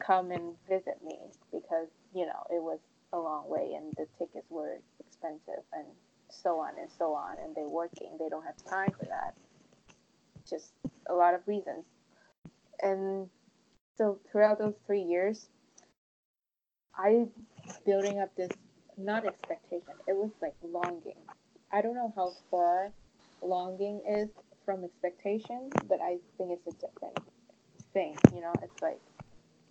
come 0.00 0.30
and 0.30 0.54
visit 0.66 0.98
me 1.04 1.18
because 1.52 1.88
you 2.14 2.24
know 2.24 2.46
it 2.48 2.62
was 2.62 2.78
a 3.12 3.18
long 3.18 3.46
way 3.46 3.74
and 3.76 3.92
the 3.98 4.06
tickets 4.18 4.46
were 4.48 4.78
expensive 5.00 5.64
and 5.74 5.86
so 6.30 6.58
on 6.60 6.70
and 6.80 6.88
so 6.98 7.12
on, 7.12 7.36
and 7.44 7.54
they're 7.54 7.68
working, 7.68 8.16
they 8.18 8.30
don't 8.30 8.44
have 8.44 8.56
time 8.64 8.90
for 8.98 9.04
that. 9.04 9.34
Just 10.48 10.72
a 11.10 11.12
lot 11.12 11.34
of 11.34 11.46
reasons, 11.46 11.84
and 12.80 13.28
so 13.98 14.18
throughout 14.32 14.58
those 14.58 14.76
three 14.86 15.02
years, 15.02 15.50
I 16.96 17.26
building 17.84 18.18
up 18.20 18.34
this 18.34 18.50
not 18.98 19.26
expectation. 19.26 19.94
It 20.06 20.16
was 20.16 20.30
like 20.42 20.54
longing. 20.62 21.22
I 21.72 21.82
don't 21.82 21.94
know 21.94 22.12
how 22.16 22.32
far 22.50 22.90
longing 23.42 24.02
is 24.08 24.28
from 24.64 24.84
expectation, 24.84 25.70
but 25.88 26.00
I 26.02 26.18
think 26.36 26.50
it's 26.52 26.66
a 26.66 26.78
different 26.86 27.18
thing. 27.92 28.16
You 28.34 28.40
know, 28.40 28.52
it's 28.62 28.82
like 28.82 29.00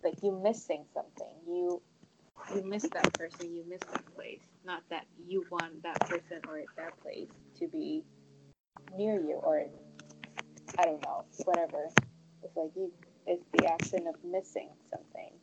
like 0.04 0.16
you 0.24 0.40
missing 0.44 0.86
something. 0.94 1.34
You 1.48 1.82
you 2.56 2.64
miss 2.64 2.84
that 2.84 3.14
person. 3.14 3.54
You 3.54 3.64
miss 3.68 3.82
that 3.92 4.06
place. 4.16 4.42
Not 4.66 4.84
that 4.90 5.06
you 5.28 5.46
want 5.52 5.84
that 5.84 6.00
person 6.02 6.42
or 6.48 6.62
that 6.78 7.00
place 7.02 7.30
to 7.60 7.68
be 7.68 8.04
near 8.96 9.20
you 9.20 9.40
or 9.44 9.66
I 10.78 10.84
don't 10.84 11.02
know, 11.04 11.26
whatever. 11.46 11.90
It's 12.44 12.56
like 12.56 12.72
you. 12.76 12.92
It's 13.26 13.44
the 13.54 13.66
action 13.68 14.08
of 14.08 14.16
missing 14.24 14.70
something 14.90 15.34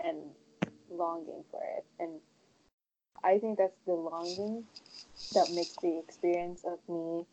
and 0.00 0.16
longing 0.90 1.44
for 1.50 1.60
it, 1.76 1.84
and 2.00 2.20
I 3.24 3.38
think 3.38 3.58
that's 3.58 3.78
the 3.86 3.94
longing 3.94 4.64
that 5.34 5.50
makes 5.52 5.76
the 5.76 5.98
experience 5.98 6.64
of 6.64 6.78
me 6.88 7.24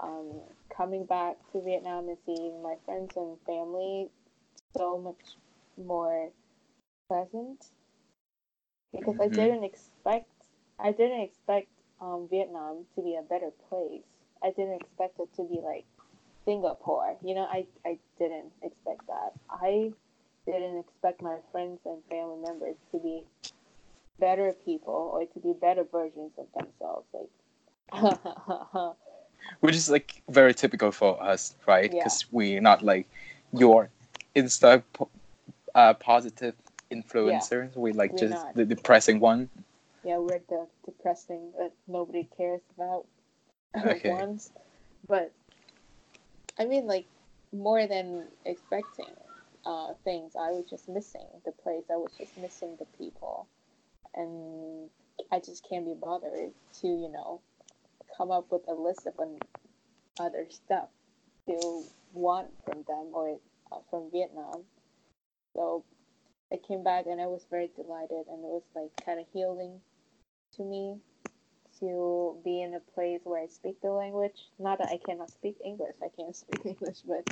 um, 0.00 0.40
coming 0.74 1.04
back 1.04 1.36
to 1.52 1.60
Vietnam 1.60 2.08
and 2.08 2.18
seeing 2.24 2.62
my 2.62 2.74
friends 2.84 3.12
and 3.16 3.36
family 3.46 4.08
so 4.76 4.98
much 4.98 5.36
more 5.76 6.30
pleasant 7.08 7.64
because 8.92 9.14
mm-hmm. 9.14 9.22
I 9.22 9.28
didn't 9.28 9.64
expect 9.64 10.26
I 10.78 10.92
didn't 10.92 11.20
expect 11.20 11.68
um, 12.00 12.26
Vietnam 12.30 12.84
to 12.96 13.02
be 13.02 13.16
a 13.16 13.22
better 13.22 13.50
place. 13.68 14.02
I 14.42 14.50
didn't 14.50 14.80
expect 14.80 15.20
it 15.20 15.28
to 15.36 15.44
be 15.44 15.60
like 15.62 15.84
Singapore. 16.44 17.16
You 17.24 17.36
know, 17.36 17.46
I, 17.50 17.66
I 17.86 17.98
didn't 18.18 18.50
expect 18.62 19.06
that. 19.06 19.32
I 19.48 19.92
didn't 20.44 20.78
expect 20.78 21.22
my 21.22 21.36
friends 21.52 21.78
and 21.84 22.02
family 22.10 22.38
members 22.44 22.74
to 22.90 22.98
be 22.98 23.22
better 24.32 24.54
people 24.64 25.10
or 25.12 25.26
to 25.26 25.40
be 25.40 25.52
better 25.60 25.84
versions 25.84 26.32
of 26.38 26.46
themselves. 26.56 27.06
Like, 27.92 28.96
which 29.60 29.74
is 29.74 29.90
like 29.90 30.22
very 30.28 30.54
typical 30.54 30.90
for 30.90 31.22
us, 31.22 31.54
right? 31.66 31.90
Because 31.90 32.22
yeah. 32.22 32.28
we're 32.32 32.60
not 32.60 32.82
like 32.82 33.06
your 33.52 33.90
Insta 34.34 34.82
uh, 35.74 35.94
positive 35.94 36.54
influencers. 36.90 37.74
Yeah. 37.74 37.80
We 37.80 37.92
like 37.92 38.12
we're 38.12 38.18
just 38.18 38.32
not. 38.32 38.54
the 38.54 38.64
depressing 38.64 39.20
one. 39.20 39.50
Yeah, 40.04 40.18
we're 40.18 40.40
the 40.48 40.66
depressing 40.84 41.52
that 41.58 41.72
nobody 41.86 42.28
cares 42.36 42.62
about 42.76 43.06
okay. 43.86 44.10
ones. 44.10 44.50
But 45.06 45.32
I 46.58 46.64
mean, 46.64 46.86
like 46.86 47.06
more 47.52 47.86
than 47.86 48.24
expecting 48.46 49.14
uh, 49.66 49.92
things, 50.04 50.32
I 50.36 50.50
was 50.50 50.64
just 50.68 50.88
missing 50.88 51.26
the 51.44 51.52
place. 51.52 51.84
I 51.90 51.96
was 51.96 52.12
just 52.18 52.36
missing 52.38 52.76
the 52.78 52.86
people, 52.96 53.46
and 54.14 54.90
I 55.30 55.38
just 55.38 55.66
can't 55.68 55.86
be 55.86 55.94
bothered 55.94 56.52
to, 56.80 56.86
you 56.86 57.10
know, 57.12 57.40
come 58.16 58.30
up 58.30 58.46
with 58.50 58.62
a 58.68 58.74
list 58.74 59.06
of 59.06 59.14
other 60.20 60.46
stuff 60.50 60.88
to 61.46 61.82
want 62.12 62.48
from 62.64 62.84
them 62.86 63.08
or 63.12 63.38
uh, 63.72 63.78
from 63.90 64.10
Vietnam. 64.12 64.64
So 65.54 65.84
I 66.52 66.56
came 66.56 66.82
back 66.82 67.06
and 67.06 67.20
I 67.20 67.26
was 67.26 67.46
very 67.50 67.70
delighted, 67.74 68.26
and 68.28 68.44
it 68.44 68.50
was 68.50 68.62
like 68.74 68.90
kind 69.04 69.20
of 69.20 69.26
healing 69.32 69.80
to 70.56 70.62
me 70.62 70.96
to 71.80 72.36
be 72.44 72.62
in 72.62 72.74
a 72.74 72.80
place 72.94 73.20
where 73.24 73.42
I 73.42 73.46
speak 73.46 73.80
the 73.80 73.90
language. 73.90 74.48
Not 74.58 74.78
that 74.78 74.88
I 74.88 74.98
cannot 75.04 75.30
speak 75.30 75.56
English, 75.64 75.96
I 76.02 76.08
can't 76.14 76.36
speak 76.44 76.66
English, 76.66 76.98
but 77.06 77.24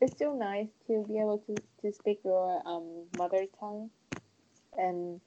it's 0.00 0.12
still 0.12 0.38
nice 0.38 0.68
to 0.86 1.04
be 1.08 1.18
able 1.18 1.42
to, 1.46 1.54
to 1.82 1.92
speak 1.92 2.20
your 2.24 2.62
um, 2.66 3.06
mother 3.16 3.46
tongue, 3.58 3.90
and 4.76 5.20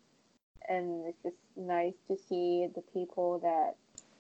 and 0.70 1.05
it's 1.07 1.22
just 1.24 1.38
nice 1.55 1.96
to 2.07 2.18
see 2.18 2.68
the 2.75 2.81
people 2.94 3.40
that 3.40 3.75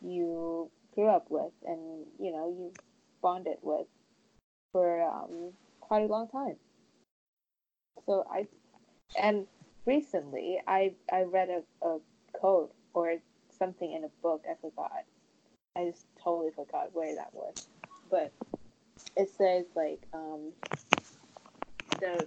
you 0.07 0.69
grew 0.93 1.07
up 1.07 1.25
with 1.29 1.51
and 1.65 2.05
you 2.19 2.31
know 2.31 2.49
you 2.49 2.73
bonded 3.21 3.57
with 3.61 3.87
for 4.71 5.01
um, 5.03 5.51
quite 5.79 6.03
a 6.03 6.07
long 6.07 6.27
time. 6.29 6.55
So 8.05 8.25
I 8.31 8.47
and 9.21 9.47
recently 9.85 10.59
I 10.67 10.93
I 11.11 11.23
read 11.23 11.49
a, 11.49 11.87
a 11.87 11.99
quote 12.33 12.73
or 12.93 13.15
something 13.57 13.91
in 13.91 14.03
a 14.03 14.09
book. 14.21 14.43
I 14.49 14.55
forgot. 14.61 15.03
I 15.75 15.85
just 15.85 16.05
totally 16.21 16.51
forgot 16.51 16.89
where 16.93 17.15
that 17.15 17.33
was. 17.33 17.67
But 18.09 18.31
it 19.15 19.29
says 19.37 19.65
like 19.75 20.01
um, 20.13 20.51
the 21.99 22.25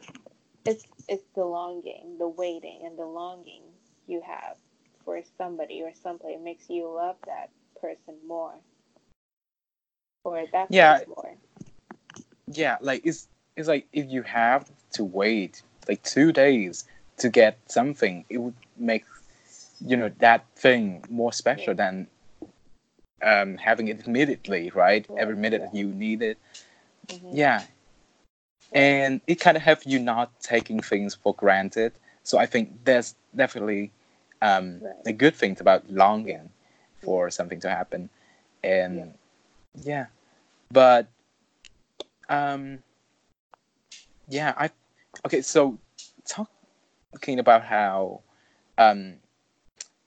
it's 0.64 0.84
it's 1.08 1.24
the 1.34 1.44
longing, 1.44 2.16
the 2.18 2.28
waiting, 2.28 2.82
and 2.84 2.98
the 2.98 3.06
longing 3.06 3.62
you 4.06 4.22
have 4.26 4.56
for 5.04 5.20
somebody 5.36 5.82
or 5.82 5.92
somebody 6.02 6.36
makes 6.36 6.68
you 6.70 6.88
love 6.88 7.16
that 7.26 7.50
person 7.80 8.14
more 8.26 8.54
or 10.24 10.44
that 10.52 10.68
yeah. 10.70 11.00
more. 11.06 11.34
Yeah, 12.46 12.76
like 12.80 13.02
it's 13.04 13.28
it's 13.56 13.68
like 13.68 13.86
if 13.92 14.10
you 14.10 14.22
have 14.22 14.70
to 14.92 15.04
wait 15.04 15.62
like 15.88 16.02
two 16.02 16.32
days 16.32 16.84
to 17.18 17.28
get 17.28 17.58
something, 17.70 18.24
it 18.28 18.38
would 18.38 18.54
make 18.76 19.04
you 19.80 19.96
know 19.96 20.10
that 20.18 20.44
thing 20.56 21.04
more 21.08 21.32
special 21.32 21.74
yeah. 21.74 21.90
than 21.90 22.06
um, 23.22 23.56
having 23.56 23.88
it 23.88 24.06
immediately, 24.06 24.70
right? 24.74 25.06
Yeah, 25.08 25.20
Every 25.20 25.36
minute 25.36 25.60
yeah. 25.60 25.66
that 25.66 25.76
you 25.76 25.86
need 25.88 26.22
it. 26.22 26.38
Mm-hmm. 27.08 27.36
Yeah. 27.36 27.62
And 28.72 29.20
it 29.26 29.36
kind 29.36 29.56
of 29.56 29.62
have 29.62 29.82
you 29.84 29.98
not 29.98 30.40
taking 30.40 30.80
things 30.80 31.14
for 31.14 31.34
granted. 31.34 31.92
So 32.24 32.38
I 32.38 32.46
think 32.46 32.84
there's 32.84 33.14
definitely 33.36 33.92
um, 34.42 34.80
right. 34.80 34.94
a 35.06 35.12
good 35.12 35.34
thing 35.34 35.56
about 35.60 35.88
longing 35.90 36.50
for 37.02 37.30
something 37.30 37.60
to 37.60 37.70
happen. 37.70 38.08
And 38.62 39.14
yeah, 39.82 40.06
but 40.70 41.06
um, 42.28 42.78
yeah, 44.28 44.54
I 44.56 44.70
okay. 45.26 45.42
So 45.42 45.78
talking 46.26 47.38
about 47.38 47.62
how 47.62 48.22
um, 48.78 49.14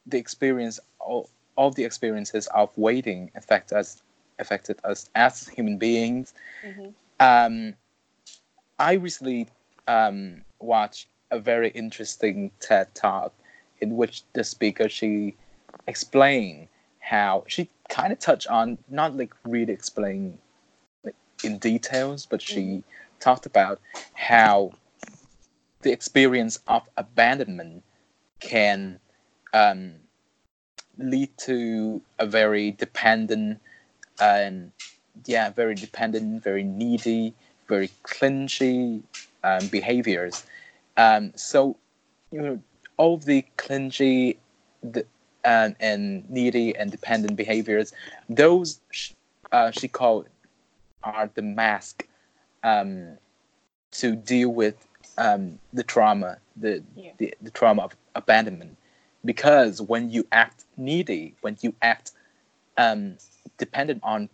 the 0.08 0.18
experience 0.18 0.80
all, 1.00 1.30
all 1.56 1.72
the 1.72 1.86
experiences 1.86 2.48
of 2.48 2.76
waiting 2.78 3.32
affect 3.36 3.72
us 3.72 4.02
affected 4.40 4.80
us 4.84 5.10
as 5.16 5.48
human 5.48 5.78
beings. 5.78 6.34
Mm-hmm. 6.66 6.90
Um, 7.20 7.74
I 8.80 8.94
recently 8.94 9.48
um, 9.88 10.42
watched 10.60 11.08
a 11.32 11.40
very 11.40 11.70
interesting 11.70 12.52
TED 12.60 12.94
talk 12.96 13.34
in 13.80 13.96
which 13.96 14.24
the 14.34 14.44
speaker 14.44 14.90
she 14.90 15.36
explained 15.88 16.68
how 17.00 17.44
she 17.48 17.70
kind 17.90 18.12
of 18.12 18.20
touched 18.20 18.48
on 18.48 18.78
not 18.90 19.16
like 19.16 19.34
really 19.46 19.74
explain 19.74 20.38
like, 21.04 21.16
in 21.44 21.58
details, 21.58 22.26
but 22.26 22.42
she 22.42 22.62
mm-hmm. 22.62 23.20
talked 23.20 23.46
about 23.46 23.80
how 24.14 24.72
the 25.82 25.92
experience 25.92 26.60
of 26.68 26.84
abandonment 26.98 27.84
can 28.40 29.00
um, 29.54 29.94
lead 30.98 31.30
to 31.38 32.02
a 32.20 32.26
very 32.26 32.72
dependent 32.72 33.60
and 34.20 34.72
yeah, 35.26 35.50
very 35.50 35.76
dependent, 35.76 36.44
very 36.44 36.64
needy, 36.64 37.34
very 37.68 37.90
clingy 38.04 39.02
um, 39.44 39.68
behaviors. 39.68 40.46
Um, 40.98 41.32
so, 41.36 41.78
you 42.32 42.42
know, 42.42 42.60
all 42.98 43.18
the 43.18 43.46
clingy 43.58 44.40
the, 44.84 45.06
and, 45.44 45.76
and 45.80 46.30
needy 46.30 46.76
and 46.76 46.92
dependent 46.92 47.36
behaviors, 47.36 47.94
those 48.28 48.82
uh, 49.52 49.72
she 49.72 49.88
called 49.88 50.28
are 51.04 51.30
the 51.36 51.42
mask 51.42 52.08
um, 52.64 53.18
to 53.92 54.16
deal 54.16 54.50
with 54.50 54.76
um, 55.18 55.58
the 55.74 55.84
trauma, 55.84 56.38
the, 56.58 56.84
yeah. 56.96 57.12
the, 57.18 57.34
the 57.42 57.52
trauma 57.52 57.84
of 57.84 57.96
abandonment 58.16 58.78
because 59.28 59.82
when 59.82 60.10
you 60.10 60.26
act 60.32 60.64
needy, 60.78 61.36
when 61.42 61.58
you 61.62 61.76
act 61.82 62.12
um, 62.78 63.18
dependent 63.58 64.00
on 64.04 64.30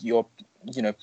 your, 0.00 0.26
you 0.72 0.82
know, 0.82 0.94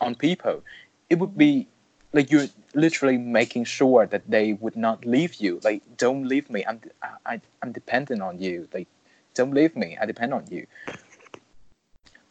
on 0.00 0.14
people, 0.14 0.62
it 1.10 1.18
would 1.18 1.36
be 1.36 1.66
like 2.12 2.30
you're 2.30 2.48
literally 2.74 3.18
making 3.18 3.64
sure 3.64 4.06
that 4.06 4.22
they 4.28 4.54
would 4.54 4.76
not 4.76 5.04
leave 5.04 5.36
you. 5.36 5.60
Like, 5.64 5.82
don't 5.96 6.26
leave 6.26 6.50
me. 6.50 6.64
I'm, 6.66 6.80
I, 7.24 7.40
I'm 7.62 7.72
dependent 7.72 8.22
on 8.22 8.38
you. 8.38 8.68
Like, 8.72 8.88
don't 9.34 9.54
leave 9.54 9.74
me. 9.76 9.96
I 10.00 10.06
depend 10.06 10.34
on 10.34 10.44
you. 10.50 10.66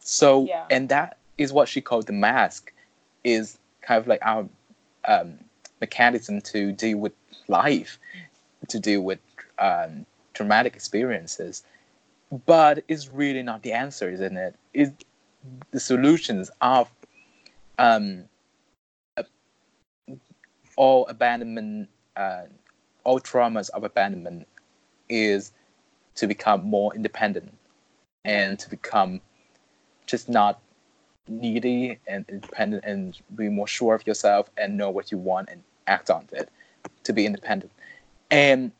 So, 0.00 0.46
yeah. 0.46 0.66
and 0.70 0.88
that 0.88 1.18
is 1.38 1.52
what 1.52 1.68
she 1.68 1.80
called 1.80 2.06
the 2.06 2.12
mask, 2.12 2.72
is 3.24 3.58
kind 3.82 4.00
of 4.00 4.06
like 4.06 4.20
our 4.22 4.48
um, 5.06 5.38
mechanism 5.80 6.40
to 6.42 6.72
deal 6.72 6.98
with 6.98 7.12
life, 7.48 7.98
to 8.68 8.78
deal 8.78 9.02
with 9.02 9.18
um, 9.58 10.06
traumatic 10.34 10.74
experiences, 10.74 11.64
but 12.46 12.82
it's 12.88 13.08
really 13.08 13.42
not 13.42 13.62
the 13.62 13.72
answer, 13.72 14.10
isn't 14.10 14.36
it? 14.36 14.54
Is 14.72 14.92
the 15.70 15.80
solutions 15.80 16.50
are 16.60 16.86
um, 17.78 18.24
all 20.76 21.06
abandonment, 21.08 21.88
uh, 22.16 22.42
all 23.04 23.20
traumas 23.20 23.70
of 23.70 23.84
abandonment 23.84 24.46
is 25.08 25.52
to 26.14 26.26
become 26.26 26.64
more 26.64 26.94
independent 26.94 27.56
and 28.24 28.58
to 28.58 28.70
become 28.70 29.20
just 30.06 30.28
not 30.28 30.60
needy 31.28 31.98
and 32.06 32.24
independent 32.28 32.84
and 32.84 33.18
be 33.36 33.48
more 33.48 33.66
sure 33.66 33.94
of 33.94 34.06
yourself 34.06 34.50
and 34.56 34.76
know 34.76 34.90
what 34.90 35.10
you 35.12 35.18
want 35.18 35.48
and 35.50 35.62
act 35.86 36.10
on 36.10 36.26
it 36.32 36.48
to 37.04 37.12
be 37.12 37.26
independent. 37.26 37.72
And 38.30 38.72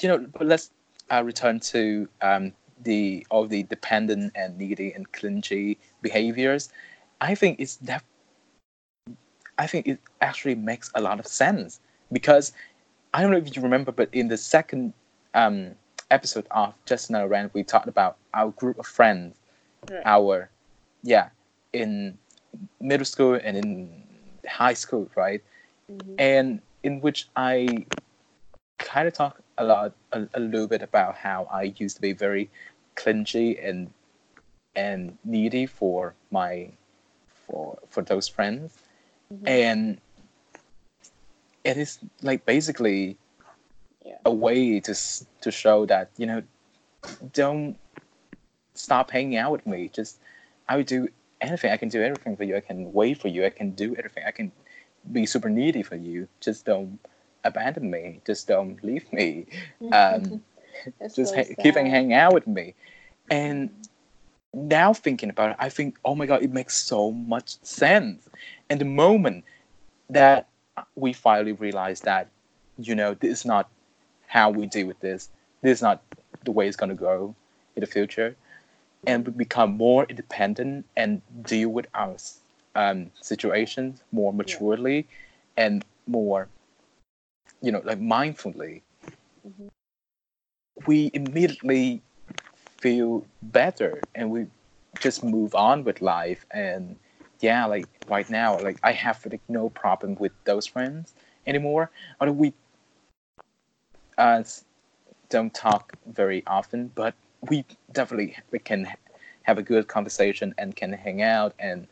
you 0.00 0.08
know, 0.08 0.18
but 0.18 0.46
let's 0.46 0.70
uh, 1.10 1.22
return 1.24 1.60
to 1.60 2.08
um, 2.22 2.52
the 2.82 3.26
all 3.30 3.46
the 3.46 3.62
dependent 3.64 4.32
and 4.34 4.58
needy 4.58 4.92
and 4.92 5.10
clingy 5.12 5.78
behaviors. 6.02 6.70
I 7.20 7.34
think 7.34 7.60
it's 7.60 7.76
that. 7.76 8.04
I 9.60 9.66
think 9.66 9.86
it 9.86 9.98
actually 10.22 10.54
makes 10.54 10.90
a 10.94 11.02
lot 11.02 11.20
of 11.20 11.26
sense 11.26 11.80
because 12.10 12.54
I 13.12 13.20
don't 13.20 13.30
know 13.30 13.36
if 13.36 13.54
you 13.54 13.60
remember, 13.60 13.92
but 13.92 14.08
in 14.10 14.28
the 14.28 14.38
second 14.38 14.94
um, 15.34 15.72
episode 16.10 16.46
of 16.50 16.72
Just 16.86 17.10
Another 17.10 17.28
Rant, 17.28 17.52
we 17.52 17.62
talked 17.62 17.86
about 17.86 18.16
our 18.32 18.50
group 18.52 18.78
of 18.78 18.86
friends, 18.86 19.36
Right. 19.90 20.02
our 20.06 20.48
yeah, 21.02 21.28
in 21.74 22.16
middle 22.80 23.04
school 23.04 23.34
and 23.34 23.54
in 23.56 24.02
high 24.48 24.74
school, 24.74 25.10
right? 25.14 25.42
Mhm. 25.92 26.14
and 26.18 26.62
in 26.82 27.00
which 27.02 27.28
I 27.36 27.86
kind 28.78 29.06
of 29.08 29.12
talk 29.12 29.40
a 29.58 29.64
lot, 29.64 29.92
a, 30.12 30.26
a 30.32 30.40
little 30.40 30.68
bit 30.68 30.80
about 30.82 31.16
how 31.16 31.48
I 31.50 31.74
used 31.76 31.96
to 31.96 32.02
be 32.02 32.12
very 32.14 32.48
clingy 32.94 33.58
and 33.58 33.92
and 34.74 35.18
needy 35.24 35.66
for 35.66 36.14
my 36.30 36.70
for 37.46 37.78
for 37.88 38.02
those 38.02 38.26
friends, 38.28 38.78
Mhm. 39.32 39.46
and 39.46 40.00
it 41.64 41.76
is 41.76 41.98
like 42.22 42.44
basically 42.46 43.16
Yeah. 44.04 44.18
a 44.24 44.32
way 44.32 44.80
to 44.80 44.94
to 45.42 45.50
show 45.50 45.86
that 45.86 46.10
you 46.16 46.26
know 46.26 46.42
don't 47.32 47.76
stop 48.74 49.10
hanging 49.10 49.36
out 49.36 49.52
with 49.52 49.66
me. 49.66 49.88
Just 49.88 50.18
I 50.68 50.76
would 50.76 50.86
do 50.86 51.08
anything. 51.40 51.70
I 51.70 51.76
can 51.76 51.88
do 51.88 52.02
everything 52.02 52.36
for 52.36 52.44
you. 52.44 52.56
I 52.56 52.60
can 52.60 52.92
wait 52.92 53.18
for 53.20 53.28
you. 53.28 53.44
I 53.44 53.50
can 53.50 53.70
do 53.72 53.94
everything. 53.96 54.24
I 54.26 54.30
can 54.30 54.52
be 55.12 55.26
super 55.26 55.48
needy 55.48 55.82
for 55.82 55.96
you. 55.96 56.28
Just 56.40 56.64
don't 56.64 56.98
abandon 57.44 57.90
me. 57.90 58.20
Just 58.26 58.48
don't 58.48 58.82
leave 58.84 59.10
me. 59.12 59.46
Um, 59.92 60.42
just 61.00 61.16
so 61.16 61.24
ha- 61.36 61.54
keep 61.62 61.76
on 61.76 61.84
sad. 61.84 61.88
hanging 61.90 62.14
out 62.14 62.32
with 62.32 62.46
me. 62.46 62.74
And 63.30 63.70
now 64.54 64.92
thinking 64.92 65.30
about 65.30 65.50
it, 65.52 65.56
I 65.58 65.68
think, 65.68 65.98
oh 66.04 66.14
my 66.14 66.26
god, 66.26 66.42
it 66.42 66.52
makes 66.52 66.76
so 66.76 67.10
much 67.12 67.62
sense. 67.62 68.28
And 68.68 68.80
the 68.80 68.84
moment 68.84 69.44
that 70.10 70.48
we 70.96 71.12
finally 71.12 71.52
realize 71.52 72.00
that, 72.02 72.28
you 72.78 72.94
know, 72.94 73.14
this 73.14 73.40
is 73.40 73.44
not 73.44 73.70
how 74.26 74.50
we 74.50 74.66
deal 74.66 74.86
with 74.86 75.00
this. 75.00 75.30
This 75.62 75.78
is 75.78 75.82
not 75.82 76.02
the 76.44 76.52
way 76.52 76.68
it's 76.68 76.76
gonna 76.76 76.94
go 76.94 77.34
in 77.76 77.80
the 77.80 77.86
future, 77.86 78.36
and 79.06 79.26
we 79.26 79.32
become 79.32 79.72
more 79.76 80.04
independent 80.08 80.86
and 80.96 81.22
deal 81.42 81.70
with 81.70 81.86
our 81.94 82.16
um, 82.74 83.10
situations 83.20 84.02
more 84.12 84.32
maturely 84.32 85.06
and 85.56 85.84
more, 86.06 86.48
you 87.62 87.72
know, 87.72 87.80
like 87.84 88.00
mindfully. 88.00 88.82
Mhm. 89.46 89.68
We 90.86 91.10
immediately 91.14 92.02
feel 92.80 93.26
better 93.42 94.04
and 94.14 94.30
we 94.30 94.46
just 94.98 95.22
move 95.24 95.54
on 95.54 95.84
with 95.84 96.02
life. 96.02 96.46
And 96.50 96.96
yeah 97.40 97.64
like 97.66 97.88
right 98.08 98.28
now 98.28 98.60
like 98.60 98.78
i 98.82 98.92
have 98.92 99.24
like 99.30 99.40
no 99.48 99.70
problem 99.70 100.14
with 100.16 100.32
those 100.44 100.66
friends 100.66 101.14
anymore. 101.46 101.90
Although 102.20 102.32
we 102.32 102.54
uh 104.18 104.42
don't 105.28 105.54
talk 105.54 105.92
very 106.06 106.42
often 106.46 106.90
but 106.94 107.14
we 107.48 107.64
definitely 107.92 108.36
we 108.50 108.58
can 108.58 108.86
have 109.42 109.58
a 109.58 109.62
good 109.62 109.88
conversation 109.88 110.54
and 110.58 110.76
can 110.76 110.92
hang 110.92 111.22
out 111.22 111.54
and 111.58 111.86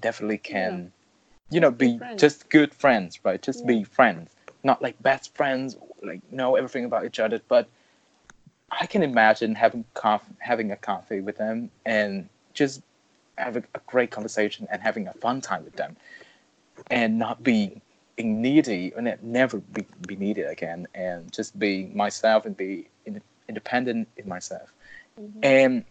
definitely 0.00 0.38
can 0.38 0.92
you 1.50 1.60
know 1.60 1.70
be 1.70 1.98
friends. 1.98 2.20
just 2.20 2.48
good 2.50 2.74
friends 2.74 3.20
right? 3.24 3.42
Just 3.42 3.60
Yeah. 3.64 3.68
be 3.68 3.84
friends. 3.84 4.34
Not 4.62 4.82
like 4.82 5.00
best 5.02 5.34
friends 5.36 5.76
like 6.02 6.20
know 6.32 6.56
everything 6.56 6.84
about 6.84 7.04
each 7.06 7.20
other 7.20 7.40
but 7.48 7.68
I 8.80 8.86
can 8.86 9.02
imagine 9.02 9.54
having 9.54 9.84
having 10.38 10.72
a 10.72 10.76
coffee 10.76 11.20
with 11.20 11.36
them 11.36 11.70
and 11.84 12.28
just 12.54 12.82
having 13.38 13.64
a 13.74 13.80
great 13.86 14.10
conversation 14.10 14.66
and 14.70 14.82
having 14.82 15.06
a 15.08 15.12
fun 15.14 15.40
time 15.40 15.64
with 15.64 15.76
them, 15.76 15.96
and 16.90 17.18
not 17.18 17.42
being 17.42 17.80
needy 18.18 18.92
and 18.96 19.12
never 19.22 19.58
be, 19.58 19.84
be 20.06 20.16
needy 20.16 20.42
again, 20.42 20.86
and 20.94 21.32
just 21.32 21.58
be 21.58 21.86
myself 21.86 22.46
and 22.46 22.56
be 22.56 22.86
in, 23.06 23.20
independent 23.48 24.08
in 24.16 24.28
myself. 24.28 24.72
Mhm. 25.20 25.44
And 25.44 25.84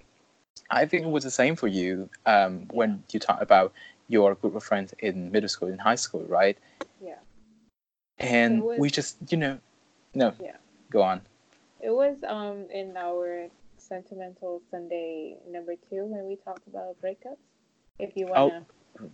I 0.69 0.85
think 0.85 1.03
it 1.03 1.09
was 1.09 1.23
the 1.23 1.31
same 1.31 1.55
for 1.55 1.67
you 1.67 2.09
um, 2.25 2.67
when 2.71 3.03
you 3.11 3.19
talk 3.19 3.41
about 3.41 3.73
your 4.07 4.35
group 4.35 4.55
of 4.55 4.63
friends 4.63 4.93
in 4.99 5.31
middle 5.31 5.49
school 5.49 5.69
and 5.69 5.81
high 5.81 5.95
school, 5.95 6.23
right? 6.23 6.57
Yeah. 7.01 7.15
And 8.19 8.63
was- 8.63 8.79
we 8.79 8.89
just, 8.89 9.17
you 9.29 9.37
know, 9.37 9.59
no, 10.13 10.33
Yeah. 10.39 10.57
go 10.89 11.01
on. 11.01 11.21
It 11.83 11.91
was 11.91 12.15
um 12.27 12.67
in 12.71 12.95
our 12.97 13.49
sentimental 13.77 14.61
Sunday 14.71 15.35
number 15.49 15.73
two 15.89 16.05
when 16.05 16.25
we 16.25 16.37
talked 16.37 16.65
about 16.67 16.95
breakups. 17.03 17.43
If 17.99 18.15
you 18.15 18.27
wanna 18.27 18.65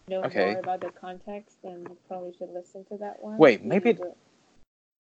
know 0.08 0.21
Oh, 0.21 0.27
okay. 0.27 0.51
more 0.51 0.60
about 0.60 0.82
the 0.82 0.91
context, 0.91 1.58
then 1.63 1.86
you 1.89 1.97
probably 2.08 2.34
should 2.38 2.49
listen 2.53 2.86
to 2.91 2.97
that 2.97 3.23
one. 3.23 3.38
Wait, 3.38 3.63
maybe 3.63 3.91
it- 3.91 4.01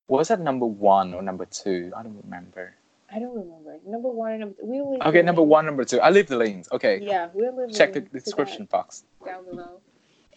Was 0.07 0.29
that 0.29 0.39
number 0.39 0.65
one 0.65 1.13
or 1.13 1.21
number 1.21 1.45
two? 1.45 1.91
I 1.95 2.01
don't 2.01 2.17
remember. 2.23 2.75
I 3.11 3.19
don't 3.19 3.35
remember. 3.35 3.77
Number 3.85 4.09
one 4.09 4.31
and 4.31 4.39
number 4.41 4.55
two. 4.61 4.65
We'll 4.65 4.91
leave 4.91 5.01
Okay, 5.01 5.21
number 5.21 5.41
link- 5.41 5.51
one, 5.51 5.65
number 5.65 5.83
two. 5.83 5.99
I 5.99 6.09
leave 6.09 6.27
the 6.27 6.37
links. 6.37 6.71
Okay, 6.71 6.99
Yeah, 7.01 7.29
we'll 7.33 7.55
leave 7.55 7.75
check 7.75 7.93
the 7.93 7.99
that 8.01 8.11
description 8.13 8.65
box. 8.65 9.03
down 9.25 9.45
below. 9.45 9.81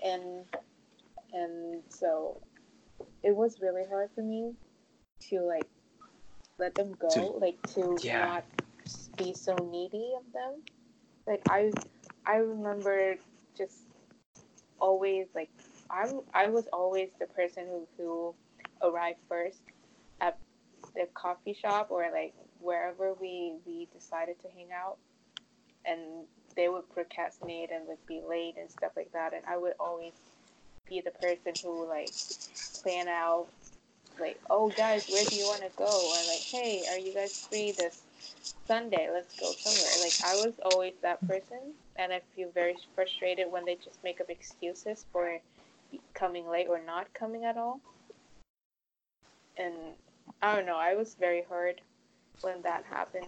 And 0.03 0.45
and 1.33 1.83
so 1.89 2.41
it 3.23 3.35
was 3.35 3.61
really 3.61 3.85
hard 3.87 4.11
for 4.15 4.23
me 4.23 4.55
to 5.31 5.41
like 5.41 5.69
let 6.63 6.75
them 6.77 6.95
go, 6.99 7.09
To- 7.09 7.39
like 7.47 7.61
to 7.75 7.99
Yeah. 8.01 8.25
not 8.27 8.45
be 9.17 9.35
so 9.35 9.55
needy 9.57 10.15
of 10.17 10.27
them. 10.33 10.63
Like 11.27 11.43
I 11.49 11.73
I 12.25 12.37
remember 12.37 13.17
just 13.59 13.79
always 14.79 15.27
like 15.35 15.51
I'm 15.91 16.21
I 16.33 16.47
was 16.49 16.67
always 16.73 17.11
the 17.19 17.27
person 17.27 17.67
who 17.67 17.87
who 17.97 18.35
arrived 18.89 19.19
first 19.29 19.61
at 20.21 20.39
the 20.95 21.07
coffee 21.15 21.55
shop 21.55 21.89
or 21.91 22.03
like 22.13 22.35
wherever 22.61 23.15
we 23.15 23.55
we 23.67 23.89
decided 23.93 24.37
to 24.43 24.49
hang 24.57 24.71
out 24.73 24.99
and 25.85 26.01
they 26.55 26.69
would 26.69 26.89
procrastinate 26.95 27.71
and 27.73 27.89
would 27.89 28.05
be 28.07 28.21
late 28.35 28.55
and 28.61 28.71
stuff 28.71 28.93
like 28.97 29.11
that 29.13 29.33
and 29.35 29.43
I 29.47 29.57
would 29.57 29.75
always 29.81 30.13
be 30.89 31.01
the 31.01 31.11
person 31.13 31.53
who 31.63 31.89
like 31.89 32.11
plan 32.83 33.09
out 33.09 33.49
like 34.21 34.41
oh 34.51 34.69
guys 34.71 35.09
where 35.11 35.25
do 35.25 35.37
you 35.37 35.47
want 35.47 35.63
to 35.63 35.71
go? 35.77 35.85
Or 35.85 36.29
like 36.29 36.43
hey 36.51 36.83
are 36.91 36.99
you 36.99 37.13
guys 37.15 37.47
free 37.49 37.73
this 37.73 38.03
Sunday? 38.67 39.09
Let's 39.13 39.39
go 39.39 39.53
somewhere. 39.53 39.93
Like 40.01 40.13
I 40.25 40.47
was 40.47 40.55
always 40.73 40.95
that 41.03 41.27
person 41.27 41.75
and 41.97 42.13
I 42.13 42.21
feel 42.35 42.51
very 42.53 42.77
frustrated 42.95 43.51
when 43.51 43.65
they 43.65 43.77
just 43.77 44.03
make 44.05 44.21
up 44.21 44.31
excuses 44.31 45.05
for 45.13 45.39
coming 46.15 46.49
late 46.49 46.69
or 46.69 46.81
not 46.85 47.13
coming 47.15 47.45
at 47.45 47.57
all. 47.57 47.81
And 49.57 49.75
I 50.41 50.57
don't 50.57 50.67
know 50.67 50.79
I 50.79 50.95
was 50.95 51.15
very 51.19 51.43
hurt 51.49 51.81
when 52.41 52.63
that 52.63 52.85
happened 52.89 53.27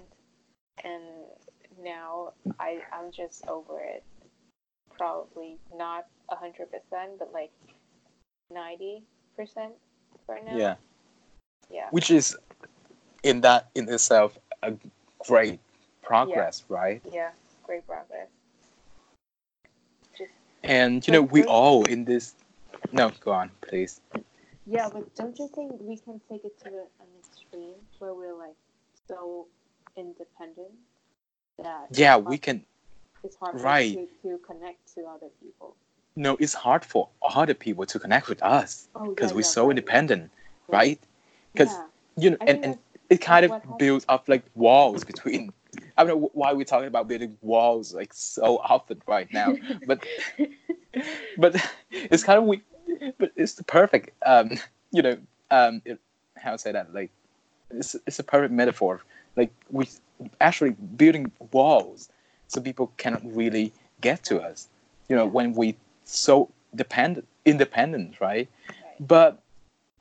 and 0.84 1.02
now 1.82 2.32
I 2.58 2.80
I'm 2.92 3.10
just 3.10 3.46
over 3.48 3.80
it. 3.80 4.02
Probably 4.96 5.58
not 5.76 6.06
hundred 6.30 6.68
percent, 6.70 7.18
but 7.18 7.32
like 7.32 7.52
ninety 8.50 9.02
percent 9.36 9.72
for 10.26 10.38
now. 10.44 10.56
Yeah, 10.56 10.74
Yeah. 11.70 11.88
which 11.90 12.10
is 12.10 12.36
in 13.22 13.40
that 13.42 13.70
in 13.74 13.88
itself 13.88 14.38
a 14.62 14.72
great 15.26 15.60
progress, 16.02 16.64
right? 16.68 17.00
Yeah. 17.10 17.30
Great 17.64 17.86
progress. 17.86 18.28
Just 20.16 20.30
And 20.62 21.06
you 21.06 21.12
know, 21.12 21.22
we 21.22 21.44
all 21.44 21.84
in 21.84 22.04
this. 22.04 22.34
No, 22.92 23.10
go 23.20 23.32
on, 23.32 23.50
please. 23.62 24.00
yeah, 24.66 24.88
but 24.92 25.14
don't 25.14 25.38
you 25.38 25.48
think 25.54 25.72
we 25.80 25.96
can 25.96 26.20
take 26.28 26.44
it 26.44 26.58
to 26.60 26.68
an 26.68 27.08
extreme 27.18 27.74
where 27.98 28.14
we're 28.14 28.34
like 28.36 28.56
so 29.08 29.46
independent 29.96 30.72
that 31.58 31.86
Yeah, 31.90 32.16
we 32.18 32.24
hard- 32.36 32.42
can. 32.42 32.66
it's 33.22 33.36
hard 33.36 33.60
right. 33.60 33.94
to, 33.94 34.06
to 34.28 34.38
connect 34.38 34.94
to 34.94 35.06
other 35.06 35.28
people. 35.42 35.76
No, 36.16 36.36
it's 36.38 36.54
hard 36.54 36.84
for 36.84 37.08
other 37.22 37.54
people 37.54 37.86
to 37.86 37.98
connect 37.98 38.28
with 38.28 38.42
us 38.42 38.88
Oh, 38.94 39.10
because 39.10 39.30
yeah, 39.30 39.36
we're 39.36 39.42
yeah, 39.42 39.46
so 39.48 39.62
right. 39.64 39.70
independent, 39.70 40.30
right? 40.70 41.00
Because 41.52 41.80
you 42.16 42.30
know, 42.30 42.36
I 42.40 42.44
and, 42.46 42.64
and 42.64 42.78
it 43.10 43.20
kind 43.20 43.44
of 43.44 43.78
builds 43.78 44.04
up 44.08 44.28
like 44.28 44.44
walls 44.54 45.04
between. 45.04 45.52
I 45.96 46.04
don't 46.04 46.20
know 46.20 46.30
why 46.34 46.52
we're 46.52 46.64
talking 46.64 46.86
about 46.86 47.08
building 47.08 47.36
walls 47.42 47.92
like 47.94 48.12
so 48.14 48.58
often 48.58 49.02
right 49.08 49.32
now, 49.32 49.56
but 49.86 50.06
but 51.36 51.56
it's 51.90 52.22
kind 52.22 52.38
of 52.38 52.44
we 52.44 52.62
but 53.18 53.32
it's 53.36 53.54
the 53.54 53.64
perfect 53.64 54.10
um 54.24 54.52
you 54.92 55.02
know 55.02 55.16
um 55.50 55.82
it, 55.84 55.98
how 56.36 56.52
to 56.52 56.58
say 56.58 56.72
that 56.72 56.94
like 56.94 57.10
it's 57.70 57.96
it's 58.06 58.18
a 58.18 58.24
perfect 58.24 58.52
metaphor 58.52 59.02
like 59.36 59.52
we 59.70 59.88
actually 60.40 60.70
building 60.70 61.30
walls 61.52 62.08
so 62.46 62.60
people 62.60 62.92
cannot 62.96 63.22
really 63.24 63.72
get 64.00 64.22
to 64.24 64.40
us 64.40 64.68
you 65.08 65.16
know 65.16 65.26
when 65.26 65.52
we 65.54 65.76
so 66.04 66.50
dependent 66.74 67.26
independent 67.44 68.20
right? 68.20 68.48
Right. 68.68 69.06
but 69.08 69.42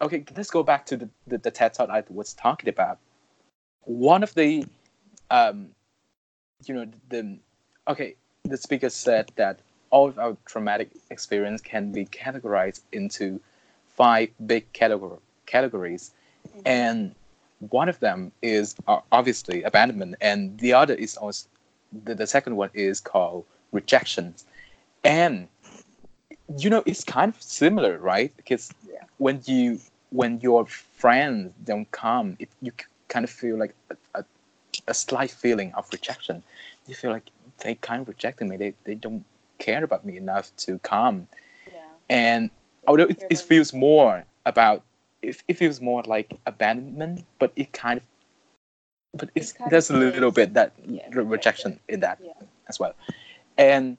okay 0.02 0.24
let's 0.36 0.50
go 0.50 0.64
back 0.64 0.86
to 0.88 0.98
the, 0.98 1.10
the, 1.28 1.38
the 1.38 1.52
ted 1.52 1.74
talk 1.74 1.90
i 1.90 2.04
was 2.10 2.34
talking 2.34 2.70
about. 2.70 2.98
One 3.86 4.24
of 4.24 4.34
the 4.34 4.66
um 5.30 5.70
you 6.66 6.74
know 6.76 6.86
the 7.10 7.38
okay 7.88 8.16
the 8.44 8.58
speaker 8.58 8.90
said 8.90 9.32
that 9.36 9.60
all 9.90 10.08
of 10.08 10.18
our 10.20 10.36
traumatic 10.46 10.90
experience 11.12 11.62
can 11.62 11.92
be 11.92 12.06
categorized 12.06 12.82
into 12.92 13.40
five 13.88 14.30
big 14.46 14.72
categor- 14.74 15.20
categories. 15.46 16.12
Mhm. 16.48 16.62
and 16.66 17.16
one 17.70 17.88
of 17.88 18.00
them 18.00 18.32
is 18.42 18.76
uh, 18.88 19.00
obviously 19.12 19.64
abandonment. 19.64 20.16
And 20.20 20.58
the 20.60 20.74
other 20.74 20.94
is 20.94 21.16
also 21.16 21.48
the, 22.04 22.14
the 22.16 22.28
second 22.28 22.58
one 22.58 22.70
is 22.74 23.00
called 23.00 23.46
rejection 23.72 24.36
and 25.04 25.48
you 26.58 26.70
know 26.70 26.84
it's 26.86 27.04
kind 27.04 27.34
of 27.34 27.42
similar 27.42 27.98
right? 27.98 28.32
Because 28.38 28.72
Yeah. 28.88 29.04
when 29.18 29.42
you 29.46 29.80
when 30.12 30.40
your 30.42 30.66
friends 30.66 31.54
don't 31.64 31.90
come 31.92 32.36
it, 32.40 32.50
you 32.62 32.72
kind 33.08 33.24
of 33.24 33.30
feel 33.30 33.58
like 33.58 33.74
a, 33.90 33.96
a, 34.20 34.26
a 34.88 34.94
slight 34.94 35.32
feeling 35.32 35.74
of 35.76 35.88
rejection. 35.92 36.44
You 36.88 36.96
feel 36.96 37.12
like 37.12 37.30
they 37.64 37.76
kind 37.76 38.02
of 38.02 38.08
rejected 38.08 38.48
me. 38.48 38.58
They, 38.58 38.74
they 38.84 38.96
don't 38.96 39.24
care 39.60 39.84
about 39.84 40.06
me 40.06 40.18
enough 40.18 40.52
to 40.58 40.80
come. 40.80 41.28
Yeah. 41.72 41.80
and 42.10 42.50
although 42.88 43.06
it, 43.06 43.24
it 43.30 43.40
feels 43.40 43.74
more 43.74 44.24
about 44.46 44.84
it, 45.22 45.42
it 45.48 45.58
feels 45.58 45.80
more 45.80 46.04
like 46.04 46.34
abandonment 46.46 47.26
but 47.40 47.52
it 47.56 47.72
kind 47.72 47.98
of 48.00 48.04
but 49.16 49.30
it's 49.36 49.52
It 49.52 49.58
kind 49.58 49.72
there's 49.72 49.90
a 49.90 49.96
little 49.96 50.32
bit 50.32 50.54
that 50.56 50.74
Yeah, 50.86 51.08
re- 51.12 51.24
rejection 51.24 51.80
in 51.88 52.00
that 52.02 52.20
Yeah. 52.22 52.34
as 52.68 52.80
well. 52.80 52.94
And 53.58 53.98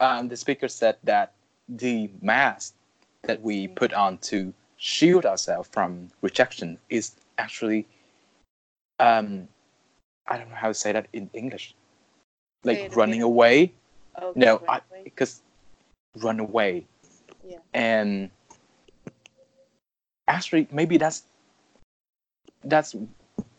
um, 0.00 0.28
the 0.28 0.36
speaker 0.36 0.68
said 0.68 0.96
that 1.04 1.32
the 1.68 2.10
mask 2.22 2.74
that 3.22 3.42
we 3.42 3.68
put 3.68 3.92
on 3.92 4.18
to 4.18 4.52
shield 4.76 5.26
ourselves 5.26 5.68
from 5.72 6.08
rejection 6.22 6.78
is 6.88 7.16
actually 7.36 7.86
um 9.00 9.48
i 10.28 10.36
don't 10.38 10.48
know 10.48 10.54
how 10.54 10.68
to 10.68 10.74
say 10.74 10.92
that 10.92 11.06
in 11.12 11.28
english. 11.32 11.74
Like 12.64 12.94
running 12.96 13.20
again. 13.20 13.22
away? 13.22 13.72
Okay, 14.20 14.40
no 14.40 14.58
right, 14.68 14.82
I, 14.92 15.02
because 15.04 15.42
run 16.16 16.40
away. 16.40 16.86
Yeah. 17.46 17.58
and 17.72 18.30
actually 20.26 20.68
maybe 20.70 20.96
that's 20.96 21.22
that's 22.64 22.94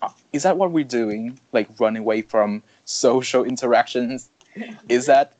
uh, 0.02 0.10
is 0.34 0.44
that 0.44 0.58
what 0.58 0.72
we're 0.72 0.84
doing? 0.84 1.40
Like 1.54 1.70
running 1.80 2.02
away 2.02 2.22
from 2.22 2.62
social 2.86 3.44
interactions 3.44 4.30
is 4.90 5.06
that 5.06 5.34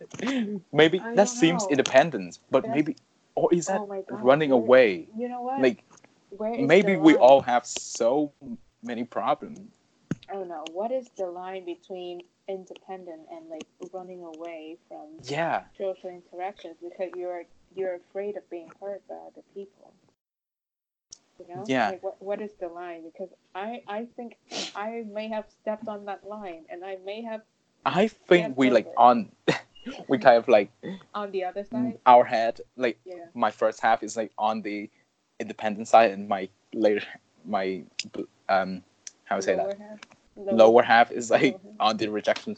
maybe 0.72 1.00
that 1.16 1.30
seems 1.30 1.64
know. 1.64 1.70
independent 1.70 2.40
but 2.52 2.64
That's- 2.64 2.76
maybe 2.76 2.96
or 3.36 3.54
is 3.54 3.68
that 3.68 3.80
oh 3.82 4.04
running 4.10 4.50
where- 4.52 4.60
away 4.60 5.08
You 5.18 5.30
know 5.30 5.42
what? 5.42 5.62
like 5.62 5.84
Where 6.30 6.54
is 6.54 6.68
maybe 6.68 6.96
we 6.96 7.16
all 7.16 7.42
have 7.42 7.66
so 7.66 8.32
many 8.84 9.04
problems 9.04 9.60
I 10.30 10.34
don't 10.34 10.48
know. 10.48 10.64
What 10.74 10.92
is 10.92 11.10
the 11.18 11.26
line 11.26 11.66
between 11.66 12.22
independent 12.48 13.22
and 13.32 13.50
like 13.50 13.66
running 13.92 14.24
away 14.24 14.78
from 14.88 15.08
yeah 15.24 15.64
social 15.76 16.10
interactions 16.10 16.76
because 16.88 17.10
you're 17.16 17.44
you're 17.76 17.96
afraid 17.96 18.38
of 18.38 18.48
being 18.50 18.70
hurt 18.80 19.02
by 19.08 19.16
other 19.16 19.42
people? 19.56 19.92
You 21.40 21.56
know? 21.56 21.64
Yeah. 21.68 21.90
Like 21.90 22.04
what 22.04 22.22
what 22.22 22.42
is 22.42 22.52
the 22.60 22.68
line? 22.68 23.02
Because 23.10 23.30
I 23.56 23.82
I 23.88 24.06
think 24.16 24.38
I 24.76 25.04
may 25.12 25.30
have 25.30 25.46
stepped 25.62 25.88
on 25.88 26.06
that 26.06 26.28
line 26.28 26.66
and 26.70 26.86
I 26.86 26.98
may 27.04 27.24
have 27.24 27.42
i 27.86 28.08
think 28.08 28.58
we 28.58 28.70
like 28.70 28.88
on 28.98 29.32
we 30.08 30.18
kind 30.18 30.38
of 30.38 30.48
like 30.48 30.72
on 31.14 31.32
the 31.32 31.44
other 31.44 31.64
side. 31.64 31.98
our 32.06 32.24
head 32.24 32.60
like 32.78 33.00
Yeah. 33.06 33.16
my 33.34 33.52
first 33.52 33.80
half 33.82 34.04
is 34.04 34.16
like 34.18 34.32
on 34.38 34.62
the 34.62 34.90
independent 35.40 35.88
side 35.88 36.12
and 36.12 36.28
my 36.28 36.50
later 36.74 37.06
my 37.46 37.84
um 38.50 38.84
how 39.26 39.38
to 39.38 39.42
say 39.42 39.56
lower 39.56 39.68
that 39.70 39.78
half. 39.80 40.00
lower 40.38 40.84
half 40.84 41.12
is 41.12 41.32
like 41.32 41.54
half. 41.54 41.62
on 41.80 41.98
the 41.98 42.08
rejection 42.10 42.58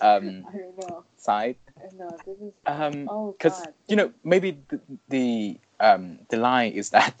um 0.00 0.44
I 0.48 0.56
don't 0.56 0.78
know. 0.78 1.04
side 1.16 1.56
I 1.78 1.94
know 1.96 2.16
this 2.24 2.38
is. 2.40 2.52
um 2.66 3.08
oh 3.10 3.32
because 3.32 3.64
you 3.88 3.96
know 3.96 4.12
maybe 4.24 4.58
the, 4.68 4.80
the 5.08 5.58
um 5.80 6.20
the 6.30 6.36
line 6.36 6.72
is 6.72 6.90
that 6.90 7.14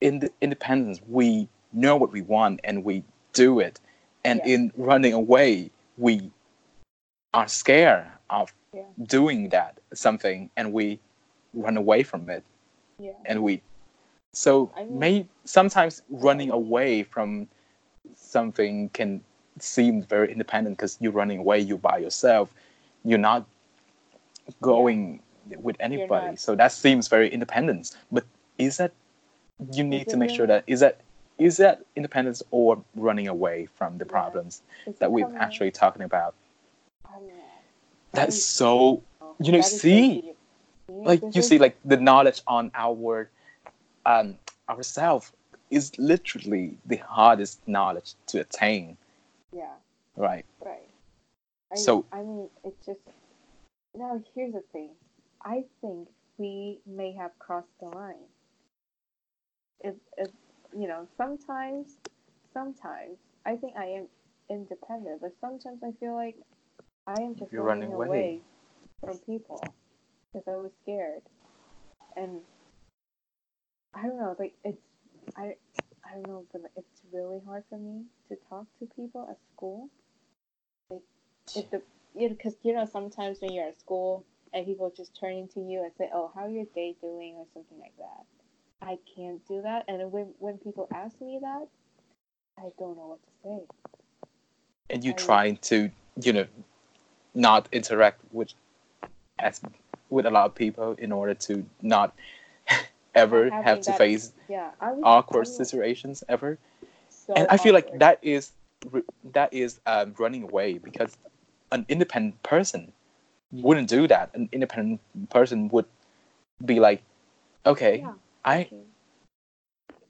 in 0.00 0.18
the 0.20 0.30
independence 0.40 1.00
we 1.08 1.48
know 1.72 1.96
what 1.96 2.12
we 2.12 2.22
want 2.22 2.60
and 2.64 2.84
we 2.84 3.04
do 3.32 3.60
it 3.60 3.78
and 4.24 4.40
Yeah. 4.44 4.54
in 4.54 4.72
running 4.76 5.12
away 5.12 5.70
we 5.96 6.30
are 7.34 7.48
scared 7.48 8.06
of 8.28 8.52
Yeah. 8.72 8.82
doing 9.02 9.48
that 9.50 9.78
something 9.94 10.50
and 10.56 10.72
we 10.72 11.00
run 11.54 11.76
away 11.76 12.02
from 12.02 12.28
it 12.30 12.44
Yeah. 12.98 13.12
and 13.24 13.42
we 13.42 13.62
so 14.32 14.70
I 14.76 14.84
mean- 14.84 14.98
may 14.98 15.26
sometimes 15.44 16.02
running 16.08 16.50
away 16.50 17.02
from 17.02 17.48
something 18.14 18.88
can 18.90 19.22
seem 19.58 20.02
very 20.02 20.30
independent 20.32 20.76
because 20.76 20.96
you're 21.00 21.12
running 21.12 21.38
away 21.38 21.58
you're 21.58 21.78
by 21.78 21.98
yourself 21.98 22.54
you're 23.04 23.18
not 23.18 23.44
going 24.60 25.20
with 25.58 25.76
anybody 25.80 26.36
so 26.36 26.54
that 26.54 26.72
seems 26.72 27.08
very 27.08 27.28
independent 27.28 27.96
but 28.12 28.24
is 28.58 28.76
that 28.76 28.92
you 29.72 29.82
need 29.84 30.08
to 30.08 30.16
make 30.16 30.30
sure 30.30 30.46
that 30.46 30.62
is 30.66 30.80
that 30.80 31.00
is 31.40 31.56
that 31.56 31.84
independence 31.96 32.42
or 32.50 32.82
running 32.94 33.28
away 33.28 33.68
from 33.76 33.98
the 33.98 34.04
problems 34.04 34.62
It's 34.86 34.98
that 34.98 35.10
we're 35.10 35.34
actually 35.36 35.70
talking 35.70 36.02
about 36.02 36.34
don't 37.12 37.30
that's 38.12 38.42
so 38.44 39.02
you 39.38 39.52
know, 39.52 39.58
That 39.58 39.64
see. 39.64 40.34
Like 40.88 41.22
you 41.34 41.42
see 41.42 41.58
like 41.58 41.78
the 41.84 41.96
knowledge 41.96 42.42
on 42.46 42.70
our 42.74 43.30
um 44.04 44.38
ourselves 44.68 45.32
is 45.70 45.96
literally 45.98 46.76
the 46.84 46.96
hardest 46.96 47.66
knowledge 47.66 48.14
to 48.26 48.40
attain 48.40 48.96
Yeah. 49.52 49.74
right 50.16 50.44
Right. 50.64 50.88
I, 51.72 51.76
So- 51.76 52.04
I 52.12 52.22
mean, 52.22 52.48
it's 52.64 52.84
just. 52.84 53.00
Now, 53.96 54.20
here's 54.34 54.52
the 54.52 54.62
thing. 54.72 54.90
I 55.44 55.64
think 55.80 56.08
we 56.38 56.78
may 56.86 57.12
have 57.12 57.36
crossed 57.38 57.74
the 57.80 57.86
line. 57.86 58.26
If, 59.80 59.94
if 60.16 60.30
you 60.78 60.88
know, 60.88 61.06
sometimes, 61.16 61.96
sometimes 62.52 63.18
I 63.46 63.56
think 63.56 63.74
I 63.76 63.86
am 63.86 64.06
independent, 64.48 65.20
but 65.20 65.32
sometimes 65.40 65.82
I 65.82 65.92
feel 65.98 66.14
like 66.14 66.36
I 67.06 67.20
am 67.22 67.34
just 67.36 67.52
You're 67.52 67.62
running, 67.62 67.92
away. 67.92 68.06
away. 68.06 68.40
from 69.04 69.18
people 69.18 69.62
because 70.32 70.46
I 70.46 70.56
was 70.56 70.70
scared, 70.82 71.22
and 72.16 72.40
I 73.94 74.02
don't 74.02 74.18
know. 74.18 74.36
Like 74.38 74.54
it's, 74.64 74.82
I, 75.36 75.54
I 76.04 76.14
don't 76.14 76.28
know, 76.28 76.44
but 76.52 76.62
it's 76.76 77.02
really 77.12 77.40
hard 77.46 77.64
for 77.68 77.78
me 77.78 78.04
to 78.28 78.36
talk 78.48 78.66
to 78.78 78.86
people 78.96 79.26
at 79.30 79.38
school 79.54 79.88
if 81.56 81.70
the 81.70 81.82
you 82.14 82.28
know, 82.28 82.34
because 82.34 82.56
you 82.62 82.74
know 82.74 82.86
sometimes 82.86 83.38
when 83.40 83.52
you're 83.52 83.66
at 83.68 83.78
school 83.80 84.24
and 84.52 84.66
people 84.66 84.92
just 84.96 85.18
turn 85.18 85.48
to 85.54 85.60
you 85.60 85.82
and 85.82 85.92
say, 85.96 86.10
"Oh, 86.12 86.30
how 86.34 86.46
your 86.46 86.64
day 86.74 86.96
doing?" 87.00 87.34
or 87.36 87.46
something 87.54 87.78
like 87.78 87.96
that. 87.98 88.24
I 88.82 88.98
can't 89.14 89.46
do 89.46 89.62
that, 89.62 89.84
and 89.88 90.10
when 90.12 90.32
when 90.38 90.58
people 90.58 90.88
ask 90.94 91.20
me 91.20 91.38
that, 91.42 91.66
I 92.58 92.68
don't 92.78 92.96
know 92.96 93.08
what 93.16 93.22
to 93.22 93.30
say. 93.42 93.66
and 94.88 95.04
you 95.04 95.10
I- 95.12 95.14
trying 95.14 95.56
to 95.58 95.90
you 96.20 96.32
know 96.32 96.46
not 97.34 97.68
interact 97.72 98.20
with 98.32 98.52
as 99.38 99.60
with 100.08 100.26
a 100.26 100.30
lot 100.30 100.46
of 100.46 100.54
people 100.54 100.94
in 100.98 101.12
order 101.12 101.34
to 101.34 101.64
not 101.82 102.14
ever 103.14 103.50
have 103.50 103.80
to 103.80 103.90
that 103.90 103.98
face 103.98 104.32
Yeah, 104.48 104.70
was 104.80 105.00
awkward 105.04 105.46
was 105.46 105.56
situations 105.56 106.24
ever. 106.28 106.58
So 107.08 107.34
and 107.34 107.46
i 107.50 107.56
feel 107.56 107.74
like 107.74 107.98
that 107.98 108.18
is 108.22 108.52
that 109.32 109.52
is 109.52 109.80
um, 109.86 110.14
running 110.18 110.42
away 110.42 110.78
because 110.78 111.16
an 111.70 111.84
independent 111.88 112.42
person 112.42 112.92
wouldn't 113.52 113.88
do 113.88 114.06
that. 114.08 114.30
An 114.34 114.48
independent 114.52 115.00
person 115.28 115.68
would 115.68 115.86
be 116.64 116.80
like 116.80 117.02
okay 117.66 117.98
Yeah, 117.98 118.12
i 118.44 118.68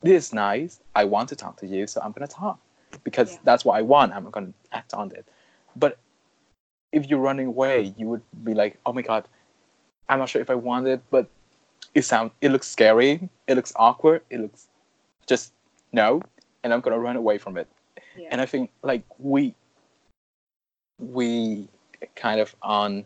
this 0.03 0.27
is 0.27 0.33
nice. 0.33 0.81
I 0.95 1.05
want 1.05 1.29
to 1.29 1.37
talk 1.37 1.59
to 1.59 1.67
you, 1.67 1.87
so 1.87 2.01
I'm 2.01 2.13
gonna 2.13 2.27
talk 2.27 2.59
because 3.05 3.35
Yeah. 3.35 3.39
that's 3.45 3.65
what 3.65 3.77
I 3.77 3.83
want. 3.83 4.13
I'm 4.13 4.31
gonna 4.31 4.53
act 4.73 4.95
on 4.95 5.13
it. 5.13 5.27
But 5.77 5.99
if 6.93 7.07
you're 7.07 7.21
running 7.21 7.47
away, 7.47 7.95
you 7.97 8.09
would 8.09 8.23
be 8.45 8.55
like, 8.55 8.79
"Oh 8.87 8.93
my 8.93 9.03
god, 9.03 9.29
I'm 10.09 10.19
not 10.19 10.29
sure 10.29 10.41
if 10.41 10.51
I 10.51 10.55
want 10.55 10.87
it, 10.87 11.03
but 11.11 11.29
it 11.95 12.03
sounds, 12.03 12.33
it 12.41 12.51
looks 12.51 12.67
scary, 12.67 13.29
it 13.47 13.55
looks 13.57 13.73
awkward, 13.77 14.23
it 14.31 14.41
looks 14.41 14.69
just 15.27 15.53
no," 15.93 16.23
and 16.63 16.73
I'm 16.73 16.81
gonna 16.81 16.99
run 16.99 17.17
away 17.17 17.39
from 17.39 17.57
it. 17.59 17.69
Yeah. 18.17 18.29
And 18.31 18.41
I 18.41 18.47
think 18.47 18.71
like 18.83 19.05
we 19.19 19.55
we 20.99 21.69
kind 22.15 22.41
of 22.41 22.55
on 22.63 23.05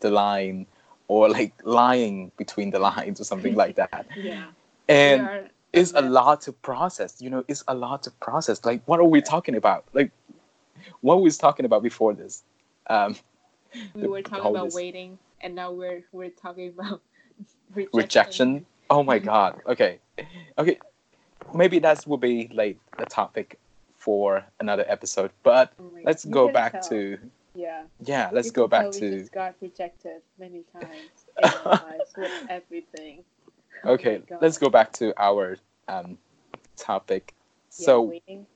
the 0.00 0.10
line 0.10 0.66
or 1.10 1.28
like 1.28 1.52
lying 1.64 2.30
between 2.36 2.70
the 2.70 2.78
lines 2.78 3.20
or 3.20 3.24
something 3.24 3.56
like 3.56 3.74
that. 3.74 4.06
Yeah. 4.16 4.46
And 4.88 5.22
are 5.22 5.48
it's 5.72 5.92
a 5.92 6.02
lot 6.02 6.40
to 6.42 6.52
process. 6.52 7.20
You 7.20 7.30
know, 7.30 7.44
it's 7.48 7.64
a 7.66 7.74
lot 7.74 8.04
to 8.04 8.10
process. 8.12 8.64
Like, 8.64 8.80
what 8.86 9.00
are 9.00 9.04
we 9.16 9.20
talking 9.20 9.56
about? 9.56 9.84
Like, 9.92 10.10
what 11.00 11.16
we 11.18 11.24
was 11.24 11.36
talking 11.38 11.66
about 11.66 11.82
before 11.82 12.12
this? 12.14 12.44
Um, 12.88 13.16
we 13.94 14.02
the- 14.02 14.08
were 14.08 14.22
talking 14.22 14.46
about 14.54 14.66
this- 14.66 14.74
waiting, 14.74 15.18
and 15.40 15.54
now 15.56 15.72
we're 15.72 16.02
we're 16.12 16.30
talking 16.44 16.68
about 16.68 17.00
rejection. 17.74 17.98
rejection. 18.00 18.66
Oh 18.88 19.02
my 19.02 19.18
god. 19.32 19.60
Okay, 19.66 19.98
okay. 20.58 20.78
Maybe 21.54 21.80
that 21.80 22.06
will 22.06 22.18
be 22.30 22.48
like 22.62 22.78
the 22.98 23.06
topic 23.06 23.58
for 23.96 24.44
another 24.60 24.84
episode. 24.86 25.30
But 25.42 25.72
Oh 25.80 25.90
let's 26.04 26.24
go 26.24 26.52
back 26.52 26.72
tell. 26.72 26.88
to 26.90 27.18
yeah. 27.54 27.84
yeah. 28.04 28.30
Let's 28.32 28.46
You 28.46 28.52
go 28.52 28.66
back 28.68 28.90
We 28.90 29.00
to 29.00 29.28
got 29.32 29.56
rejected 29.60 30.22
many 30.38 30.62
times 30.72 31.26
in 31.36 31.52
our 31.54 31.72
lives 31.74 32.14
with 32.16 32.32
everything. 32.48 33.24
Oh 33.84 33.94
okay. 33.94 34.22
God. 34.26 34.40
let's 34.40 34.58
go 34.58 34.68
back 34.70 34.92
to 34.94 35.12
our 35.20 35.56
um 35.88 36.18
topic. 36.76 37.34
Yeah, 37.78 37.94
So 37.94 38.02
waiting. 38.02 38.46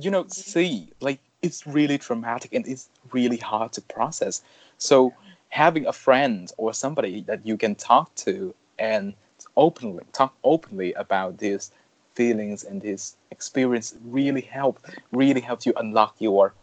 you 0.00 0.10
know, 0.10 0.26
Mhm. 0.26 0.28
see, 0.28 0.92
like 1.00 1.20
it's 1.42 1.66
really 1.66 1.98
traumatic 1.98 2.52
and 2.54 2.66
it's 2.66 2.88
really 3.12 3.36
hard 3.36 3.72
to 3.72 3.80
process. 3.82 4.42
So 4.78 5.14
having 5.50 5.86
a 5.86 5.92
friend 5.92 6.50
or 6.56 6.72
somebody 6.72 7.22
that 7.22 7.46
you 7.46 7.56
can 7.56 7.74
talk 7.74 8.14
to 8.16 8.54
and 8.78 9.14
openly 9.56 10.04
talk 10.12 10.34
openly 10.44 10.92
about 10.94 11.38
these 11.38 11.70
feelings 12.14 12.62
and 12.64 12.80
this 12.82 13.16
experience 13.30 13.94
really 14.04 14.40
help 14.42 14.78
really 15.12 15.40
helps 15.40 15.66
you 15.66 15.72
unlock 15.76 16.14
your 16.18 16.54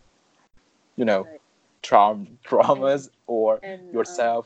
you 0.96 1.06
know 1.06 1.28
Right. 1.28 1.42
Traum 1.82 2.38
traumas 2.46 3.10
or 3.28 3.60
And 3.64 3.82
um, 3.90 3.94
yourself 3.94 4.46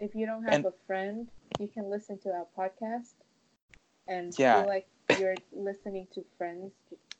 if 0.00 0.14
you 0.14 0.26
don't 0.26 0.44
have 0.44 0.54
and- 0.54 0.66
a 0.66 0.72
friend, 0.86 1.28
you 1.58 1.68
can 1.68 1.90
listen 1.90 2.18
to 2.20 2.30
our 2.30 2.46
podcast 2.56 3.14
and 4.06 4.32
Yeah. 4.38 4.60
feel 4.60 4.68
like 4.68 4.86
you're 5.18 5.34
listening 5.52 6.06
to 6.14 6.24
friends 6.36 6.72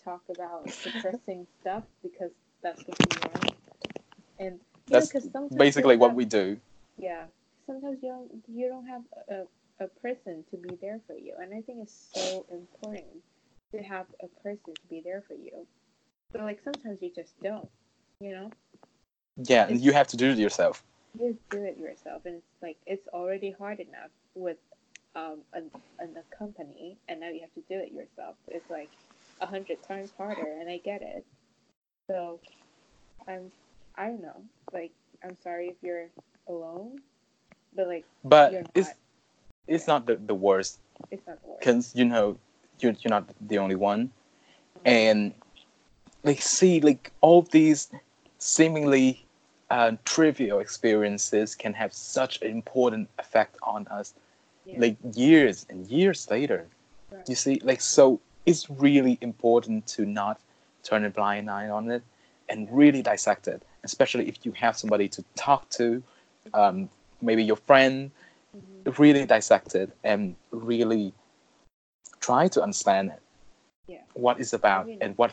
talk 0.04 0.22
about 0.30 0.64
depressing 0.84 1.46
stuff 1.60 1.84
because 2.02 2.30
that's 2.62 2.82
what 2.86 2.96
you 3.00 3.20
want. 3.30 3.54
And 4.38 4.60
That's 4.86 5.12
know, 5.12 5.48
basically 5.56 5.96
what 5.96 6.08
have- 6.10 6.16
we 6.16 6.24
do 6.24 6.58
Yeah, 6.96 7.24
sometimes 7.66 7.98
you 8.02 8.08
don't 8.10 8.30
you 8.48 8.68
don't 8.68 8.86
have 8.86 9.02
a, 9.28 9.84
a 9.84 9.88
person 10.02 10.44
to 10.50 10.56
be 10.56 10.76
there 10.80 11.00
for 11.06 11.14
you, 11.16 11.34
and 11.40 11.52
I 11.54 11.60
think 11.62 11.78
it's 11.82 12.10
so 12.14 12.46
important 12.50 13.06
to 13.72 13.82
have 13.82 14.06
a 14.22 14.28
person 14.42 14.74
to 14.74 14.86
be 14.88 15.00
there 15.04 15.22
for 15.28 15.34
you. 15.34 15.66
But 16.32 16.42
like 16.42 16.60
sometimes 16.62 16.98
you 17.02 17.10
just 17.14 17.34
don't, 17.42 17.68
you 18.20 18.32
know. 18.32 18.50
Yeah 19.44 19.66
and 19.66 19.80
you 19.80 19.92
have 19.92 20.06
to 20.06 20.16
do 20.16 20.30
it 20.30 20.38
yourself 20.38 20.82
You 21.18 21.32
just 21.32 21.48
do 21.50 21.64
it 21.64 21.78
yourself, 21.78 22.22
and 22.26 22.36
it's 22.36 22.62
like 22.62 22.76
it's 22.86 23.06
already 23.08 23.50
hard 23.58 23.80
enough 23.80 24.10
with 24.34 24.58
um 25.16 25.38
an, 25.52 25.70
an 25.98 26.16
a 26.16 26.36
company, 26.36 26.96
and 27.08 27.20
now 27.20 27.28
you 27.28 27.40
have 27.40 27.54
to 27.54 27.62
do 27.68 27.80
it 27.80 27.92
yourself. 27.92 28.36
It's 28.48 28.68
like 28.70 28.90
a 29.40 29.46
hundred 29.46 29.82
times 29.86 30.10
harder, 30.16 30.46
and 30.60 30.68
I 30.68 30.78
get 30.78 31.02
it. 31.02 31.24
So, 32.08 32.40
I'm 33.26 33.50
I 33.96 34.06
don't 34.06 34.22
know. 34.22 34.42
Like 34.72 34.92
I'm 35.24 35.36
sorry 35.42 35.68
if 35.68 35.76
you're 35.82 36.08
alone, 36.48 37.00
but 37.74 37.88
like 37.88 38.04
but 38.24 38.52
not. 38.52 38.70
it's 38.74 38.90
it's 39.66 39.86
not 39.86 40.06
the, 40.06 40.16
the 40.16 40.34
worst 40.34 40.80
it's 41.10 41.26
not 41.26 41.40
the 41.42 41.48
worst. 41.48 41.60
because 41.60 41.94
you 41.94 42.04
know 42.04 42.36
you're, 42.80 42.94
you're 43.00 43.10
not 43.10 43.28
the 43.40 43.58
only 43.58 43.74
one 43.74 44.10
and 44.84 45.34
like 46.24 46.40
see 46.40 46.80
like 46.80 47.12
all 47.20 47.42
these 47.42 47.90
seemingly 48.38 49.24
uh, 49.70 49.92
trivial 50.04 50.60
experiences 50.60 51.54
can 51.54 51.74
have 51.74 51.92
such 51.92 52.40
an 52.42 52.50
important 52.50 53.08
effect 53.18 53.56
on 53.62 53.86
us 53.88 54.14
Yeah. 54.64 54.80
like 54.80 54.96
years 55.14 55.66
and 55.70 55.86
years 55.86 56.30
later 56.30 56.68
Right. 57.10 57.28
you 57.28 57.34
see 57.34 57.60
like 57.62 57.80
so 57.80 58.20
it's 58.44 58.68
really 58.68 59.18
important 59.20 59.86
to 59.96 60.04
not 60.04 60.40
turn 60.82 61.04
a 61.04 61.10
blind 61.10 61.50
eye 61.50 61.68
on 61.68 61.90
it 61.90 62.02
and 62.48 62.68
really 62.70 63.02
dissect 63.02 63.48
it 63.48 63.62
especially 63.84 64.28
if 64.28 64.44
you 64.44 64.52
have 64.52 64.76
somebody 64.76 65.08
to 65.08 65.24
talk 65.36 65.68
to 65.70 66.02
um, 66.54 66.88
maybe 67.20 67.42
your 67.44 67.56
friend 67.56 68.10
Mhm. 68.56 68.98
really 68.98 69.26
dissect 69.26 69.74
it 69.74 69.90
and 70.04 70.36
really 70.50 71.12
try 72.20 72.48
to 72.48 72.62
understand 72.62 73.10
it. 73.10 73.22
Yeah. 73.86 74.02
What 74.14 74.40
it's 74.40 74.52
about 74.52 74.88
and 75.00 75.16
what 75.16 75.32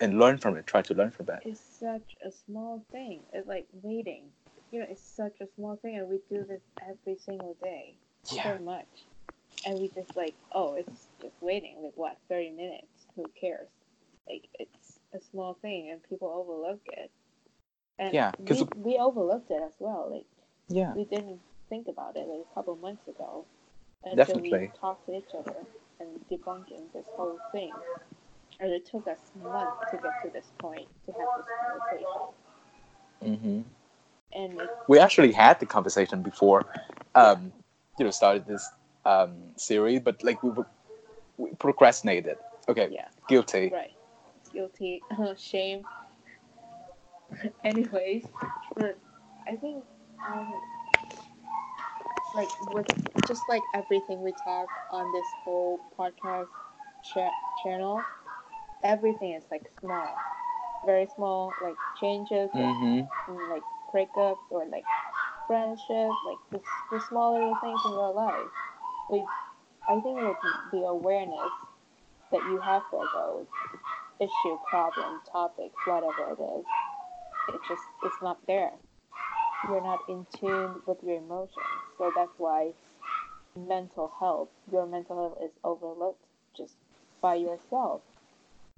and 0.00 0.18
learn 0.18 0.38
from 0.38 0.56
it. 0.56 0.66
Try 0.66 0.82
to 0.82 0.94
learn 0.94 1.10
from 1.10 1.26
that. 1.26 1.42
It's 1.44 1.60
such 1.60 2.16
a 2.24 2.30
small 2.30 2.84
thing. 2.90 3.20
It's 3.32 3.46
like 3.46 3.66
waiting. 3.82 4.24
You 4.70 4.80
know, 4.80 4.86
it's 4.88 5.02
such 5.02 5.40
a 5.40 5.46
small 5.56 5.76
thing, 5.76 5.96
and 5.98 6.08
we 6.08 6.20
do 6.30 6.44
this 6.44 6.62
every 6.88 7.16
single 7.18 7.56
day 7.62 7.94
Yeah. 8.32 8.56
so 8.56 8.62
much. 8.62 8.86
And 9.66 9.78
we 9.78 9.88
just 9.88 10.16
like, 10.16 10.34
oh, 10.52 10.74
it's 10.74 11.08
just 11.20 11.34
waiting. 11.40 11.76
Like 11.82 11.92
what, 11.96 12.16
thirty 12.28 12.50
minutes? 12.50 13.06
Who 13.16 13.24
cares? 13.38 13.68
Like 14.28 14.48
it's 14.58 14.98
a 15.14 15.20
small 15.30 15.54
thing, 15.60 15.90
and 15.90 16.00
people 16.08 16.28
overlook 16.28 16.80
it. 16.86 17.10
And 17.98 18.14
Yeah, 18.14 18.32
'cause- 18.46 18.64
we, 18.76 18.92
we 18.94 18.98
overlooked 18.98 19.50
it 19.50 19.62
as 19.62 19.74
well. 19.78 20.08
Like 20.10 20.26
Yeah. 20.68 20.94
we 20.94 21.04
didn't 21.04 21.40
think 21.68 21.88
about 21.88 22.16
it 22.16 22.26
like 22.26 22.40
a 22.50 22.54
couple 22.54 22.74
months 22.76 23.06
ago 23.08 23.44
until 24.04 24.16
Definitely. 24.16 24.58
we 24.58 24.68
talked 24.80 25.06
to 25.06 25.16
each 25.18 25.34
other 25.38 25.54
and 26.00 26.08
debunking 26.30 26.90
this 26.92 27.04
whole 27.16 27.38
thing. 27.52 27.72
And 28.60 28.70
it 28.72 28.84
took 28.84 29.06
us 29.08 29.18
months 29.42 29.90
to 29.90 29.96
get 29.96 30.12
to 30.22 30.30
this 30.32 30.52
point 30.58 30.86
to 31.06 31.12
have 31.12 31.28
this 31.38 32.04
conversation. 33.22 33.40
hmm 33.40 33.60
And 34.32 34.60
it, 34.60 34.68
We 34.88 34.98
actually 34.98 35.32
had 35.32 35.60
the 35.60 35.66
conversation 35.66 36.22
before, 36.22 36.66
um, 37.14 37.52
you 37.98 38.04
know, 38.04 38.10
started 38.10 38.46
this 38.46 38.68
um, 39.04 39.32
series, 39.56 40.00
but 40.00 40.22
like 40.22 40.42
we, 40.42 40.50
were, 40.50 40.66
we 41.38 41.50
procrastinated. 41.58 42.36
Okay, 42.68 42.88
yeah, 42.92 43.08
guilty. 43.28 43.70
right. 43.72 43.92
Guilty, 44.52 45.00
shame. 45.38 45.82
Anyways, 47.64 48.26
but 48.76 48.98
I 49.48 49.56
think 49.56 49.84
um, 50.28 50.52
like 52.34 52.48
with 52.72 52.86
just 53.26 53.42
like 53.48 53.62
everything 53.74 54.22
we 54.22 54.32
talk 54.44 54.68
on 54.92 55.10
this 55.12 55.26
whole 55.44 55.78
podcast 55.98 56.46
cha- 57.02 57.30
channel, 57.62 58.02
everything 58.84 59.32
is 59.32 59.44
like 59.50 59.62
small, 59.80 60.14
very 60.84 61.06
small, 61.14 61.52
like 61.62 61.76
changes, 62.00 62.50
like, 62.54 62.76
hmm 62.76 63.00
in, 63.28 63.50
like 63.50 63.62
breakups 63.92 64.38
or 64.50 64.66
like 64.66 64.84
friendship, 65.46 66.10
like 66.26 66.38
the, 66.52 66.60
the 66.92 67.00
small 67.08 67.34
little 67.34 67.56
things 67.60 67.80
in 67.86 67.92
your 67.92 68.14
life. 68.14 68.46
We, 69.10 69.24
I 69.88 70.00
think 70.00 70.20
with 70.20 70.36
the 70.72 70.78
awareness 70.86 71.50
that 72.30 72.42
you 72.44 72.60
have 72.60 72.82
for 72.90 73.04
those 73.14 73.46
issue, 74.20 74.56
problem, 74.68 75.20
topics, 75.32 75.74
whatever 75.86 76.30
it 76.32 76.40
is, 76.58 76.64
it 77.48 77.60
just 77.68 77.82
it's 78.04 78.16
not 78.22 78.38
there. 78.46 78.70
You're 79.68 79.82
not 79.82 80.00
in 80.08 80.26
tune 80.38 80.82
with 80.86 80.98
your 81.02 81.18
emotions, 81.18 81.66
so 81.98 82.10
that's 82.16 82.32
why 82.38 82.72
mental 83.56 84.12
health, 84.20 84.48
your 84.70 84.86
mental 84.86 85.16
health 85.16 85.38
is 85.44 85.52
overlooked 85.64 86.24
just 86.56 86.74
by 87.20 87.34
yourself. 87.34 88.02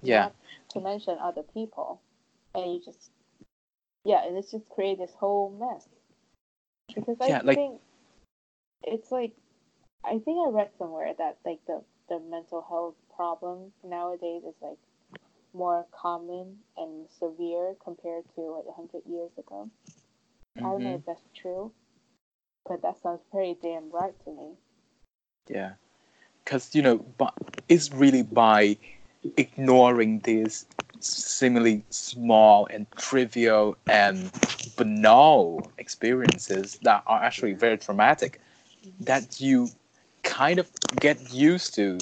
Yeah. 0.03 0.31
To 0.71 0.81
mention 0.81 1.19
other 1.21 1.43
people, 1.43 2.01
and 2.55 2.73
you 2.73 2.81
just 2.85 3.11
yeah, 4.05 4.25
and 4.27 4.37
it's 4.37 4.51
just 4.51 4.69
create 4.69 4.99
this 4.99 5.13
whole 5.15 5.51
mess. 5.51 5.89
Because 6.95 7.21
I 7.21 7.29
Yeah, 7.29 7.41
like- 7.45 7.57
think 7.57 7.81
it's 8.85 9.11
like 9.13 9.33
I 10.05 10.19
think 10.19 10.39
I 10.47 10.51
read 10.51 10.71
somewhere 10.79 11.13
that 11.19 11.39
like 11.45 11.61
the 11.67 11.83
the 12.09 12.19
mental 12.21 12.63
health 12.69 12.97
problem 13.15 13.73
nowadays 13.85 14.43
is 14.45 14.55
like 14.61 14.79
more 15.55 15.87
common 15.93 16.59
and 16.77 17.07
severe 17.19 17.77
compared 17.83 18.25
to 18.35 18.41
like 18.41 18.65
a 18.69 18.73
hundred 18.73 19.03
years 19.07 19.31
ago. 19.39 19.71
I 20.59 20.63
don't 20.63 20.83
know 20.83 20.91
hmm 20.91 20.97
if 20.97 21.07
that's 21.07 21.29
true, 21.35 21.73
but 22.69 22.83
that 22.83 22.99
sounds 23.03 23.23
pretty 23.31 23.57
damn 23.63 23.91
right 23.91 24.15
to 24.25 24.31
me. 24.31 24.57
Yeah, 25.49 25.73
because 26.45 26.75
you 26.75 26.83
know, 26.83 26.99
but 26.99 27.35
it's 27.69 27.93
really 27.93 28.23
by 28.23 28.77
ignoring 29.37 30.21
these 30.21 30.67
seemingly 31.01 31.85
small 31.91 32.67
and 32.71 32.87
trivial 32.93 33.77
and 33.87 34.31
banal 34.77 35.71
experiences 35.79 36.79
that 36.83 37.03
are 37.07 37.23
actually 37.23 37.53
very 37.53 37.77
traumatic 37.79 38.41
that 39.01 39.41
you 39.41 39.69
kind 40.23 40.59
of 40.59 40.71
get 41.01 41.33
used 41.33 41.75
to 41.75 41.99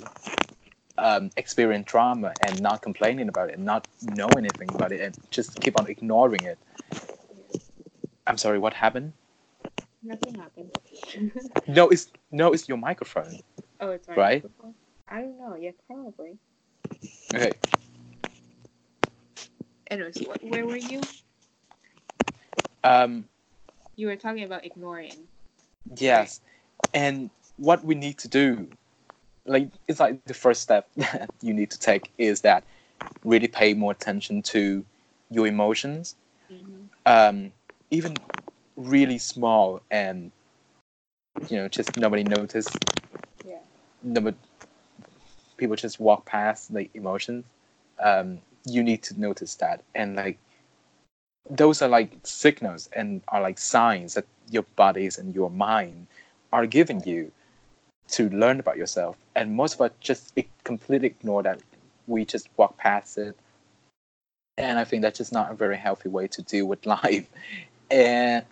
um, 0.99 1.31
experience 1.37 1.87
trauma 1.87 2.33
and 2.47 2.61
not 2.61 2.83
complaining 2.83 3.29
about 3.29 3.49
it, 3.49 3.57
and 3.57 3.65
not 3.65 3.89
know 4.03 4.29
anything 4.37 4.69
about 4.75 4.93
it, 4.93 5.01
and 5.01 5.17
just 5.31 5.61
keep 5.61 5.79
on 5.79 5.89
ignoring 5.89 6.43
it. 6.45 6.59
I'm 8.27 8.37
sorry, 8.37 8.59
what 8.59 8.75
happened? 8.75 9.13
Nothing 10.03 10.35
happened. 10.35 10.71
No, 11.67 11.89
it's 11.89 12.11
no, 12.31 12.53
it's 12.53 12.69
your 12.69 12.79
microphone. 12.79 13.41
oh, 13.81 13.91
it's 13.91 14.09
Right? 14.09 14.43
microphone? 14.45 14.75
I 15.09 15.21
don't 15.23 15.39
know. 15.39 15.57
Yeah, 15.57 15.71
probably. 15.87 16.39
Okay, 17.35 17.55
Anyways, 19.91 20.19
what, 20.27 20.43
where 20.45 20.67
were 20.67 20.77
you? 20.77 21.01
um, 22.85 23.25
You 23.97 24.07
were 24.09 24.17
talking 24.17 24.45
about 24.45 24.65
ignoring. 24.65 25.29
Yes. 25.97 26.41
And 26.95 27.31
what 27.57 27.85
we 27.85 27.95
need 27.95 28.19
to 28.19 28.29
do, 28.29 28.69
like, 29.47 29.71
it's 29.89 30.01
like 30.01 30.23
the 30.25 30.35
first 30.35 30.63
step 30.63 30.89
that 30.97 31.31
you 31.43 31.53
need 31.55 31.71
to 31.71 31.79
take 31.79 32.13
is 32.19 32.41
that 32.43 32.65
really 33.25 33.49
pay 33.49 33.75
more 33.75 33.93
attention 33.93 34.43
to 34.43 34.85
your 35.31 35.47
emotions, 35.47 36.17
Mhm. 36.51 36.89
um, 37.07 37.53
even 37.91 38.17
really 38.77 39.19
small 39.19 39.83
and, 39.91 40.33
you 41.49 41.57
know, 41.57 41.69
just 41.69 41.97
nobody 41.97 42.25
noticed. 42.25 42.77
Yeah. 43.45 43.59
Nobody, 44.03 44.37
people 45.61 45.77
just 45.77 46.01
walk 46.01 46.25
past 46.25 46.73
like 46.73 46.91
emotions. 46.95 47.45
Um, 48.03 48.41
you 48.65 48.83
need 48.83 49.03
to 49.05 49.19
notice 49.21 49.55
that 49.57 49.83
and 49.95 50.17
like 50.17 50.39
those 51.49 51.83
are 51.83 51.89
like 51.89 52.13
signals 52.23 52.89
and 52.95 53.23
are 53.29 53.41
like 53.41 53.59
signs 53.59 54.15
that 54.15 54.27
your 54.51 54.65
bodies 54.77 55.19
and 55.19 55.35
your 55.35 55.51
mind 55.51 56.07
are 56.53 56.67
giving 56.67 57.03
you 57.05 57.33
to 58.09 58.29
learn 58.31 58.61
about 58.61 58.77
yourself 58.77 59.17
and 59.35 59.55
most 59.57 59.75
of 59.75 59.81
us 59.81 59.93
just 60.01 60.39
completely 60.65 61.07
ignore 61.09 61.43
that 61.43 61.61
we 62.07 62.25
just 62.25 62.49
walk 62.57 62.77
past 62.77 63.17
it 63.19 63.37
and 64.59 64.79
i 64.79 64.85
think 64.85 65.03
that's 65.03 65.19
just 65.19 65.33
not 65.33 65.51
a 65.51 65.55
very 65.55 65.77
healthy 65.77 66.09
way 66.09 66.27
to 66.27 66.43
deal 66.43 66.67
with 66.67 66.85
life 66.99 67.27
and 67.91 68.45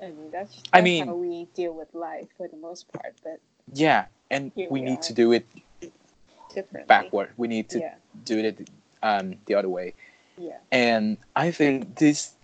I 0.00 0.06
mean, 0.06 0.30
that's, 0.32 0.54
that's 0.56 0.68
I 0.72 0.80
mean- 0.80 1.06
how 1.06 1.14
we 1.14 1.46
deal 1.54 1.74
with 1.74 1.94
life 1.94 2.28
for 2.36 2.48
the 2.48 2.56
most 2.56 2.90
part, 2.92 3.14
but 3.22 3.40
yeah 3.72 4.06
and 4.30 4.50
we 4.56 4.66
we 4.68 4.80
need 4.80 5.02
to 5.02 5.12
do 5.12 5.32
it. 5.32 5.46
Backward. 6.86 7.30
We 7.36 7.48
need 7.48 7.68
to 7.70 7.80
Yeah. 7.80 7.94
do 8.24 8.38
it 8.38 8.68
um, 9.02 9.36
the 9.46 9.54
other 9.54 9.68
way. 9.68 9.94
Yeah. 10.36 10.58
and 10.70 11.18
I 11.34 11.50
think 11.50 11.96
this 11.96 12.34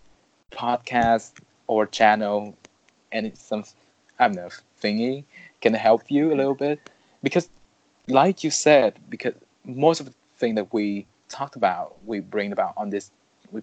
podcast 0.51 1.33
or 1.69 1.87
channel 1.87 2.57
and 3.13 3.27
it's 3.27 3.41
some 3.43 3.65
I 4.19 4.27
don't 4.29 4.37
know 4.37 4.49
thingy 4.83 5.25
can 5.61 5.75
help 5.75 6.11
you 6.11 6.33
a 6.33 6.37
little 6.37 6.55
bit. 6.55 6.81
Because 7.23 7.49
like 8.09 8.43
you 8.45 8.51
said 8.51 8.99
because 9.09 9.35
most 9.65 10.01
of 10.01 10.07
the 10.07 10.15
thing 10.37 10.55
that 10.57 10.73
we 10.73 11.07
talked 11.29 11.57
about 11.57 11.97
we 12.05 12.21
bring 12.21 12.53
about 12.53 12.75
on 12.77 12.91
this 12.91 13.11
we 13.53 13.63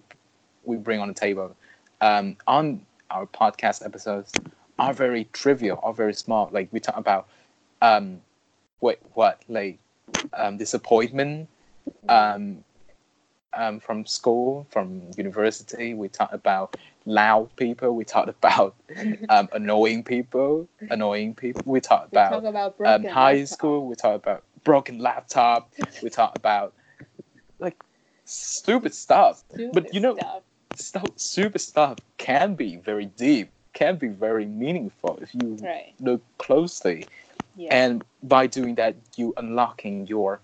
we 0.64 0.76
bring 0.76 1.00
on 1.00 1.08
the 1.08 1.14
table 1.14 1.54
um, 2.00 2.36
on 2.46 2.84
our 3.10 3.26
podcast 3.26 3.84
episodes 3.84 4.32
are 4.78 4.92
very 4.94 5.24
trivial 5.32 5.78
are 5.82 5.92
very 5.92 6.14
small. 6.14 6.48
Like 6.52 6.68
we 6.72 6.80
talk 6.80 6.96
about 6.96 7.28
um 7.82 8.20
wait 8.80 8.98
what? 9.14 9.42
Like 9.48 9.78
um 10.34 10.56
disappointment 10.56 11.48
um, 12.08 12.64
um, 13.54 13.80
from 13.80 14.06
school, 14.06 14.66
from 14.70 15.10
university. 15.16 15.94
We 15.94 16.08
talked 16.08 16.34
about 16.34 16.76
loud 17.04 17.54
people. 17.56 17.94
We 17.94 18.04
talked 18.04 18.28
about 18.40 18.74
um, 19.28 19.48
annoying 19.52 20.04
people. 20.04 20.68
Annoying 20.90 21.34
people. 21.34 21.62
We 21.66 21.80
talked 21.80 22.12
we 22.12 22.18
talk 22.18 22.44
about 22.44 22.74
about 22.78 22.80
um, 22.86 23.04
high 23.04 23.32
laptop. 23.34 23.48
school. 23.48 23.86
We 23.86 23.94
talked 23.94 24.16
about 24.24 24.44
broken 24.64 24.98
laptop. 24.98 25.70
we 26.02 26.10
talked 26.10 26.36
about 26.36 26.74
like 27.58 27.76
stupid 28.24 28.94
stuff. 28.94 29.42
Stupid 29.52 29.72
but 29.74 29.94
you 29.94 30.00
know, 30.00 30.16
stuff. 30.16 30.42
stuff, 30.74 31.10
stupid 31.16 31.60
stuff 31.60 31.98
can 32.18 32.54
be 32.54 32.76
very 32.76 33.06
deep. 33.06 33.50
Can 33.74 33.96
be 33.96 34.08
very 34.08 34.44
meaningful 34.44 35.18
if 35.22 35.34
you 35.34 35.56
Right. 35.62 35.94
look 36.00 36.22
closely 36.38 37.06
Yeah. 37.56 37.80
and 37.80 38.04
by 38.22 38.46
doing 38.46 38.74
that 38.76 38.96
you 39.16 39.34
unlocking 39.36 40.06
your 40.06 40.40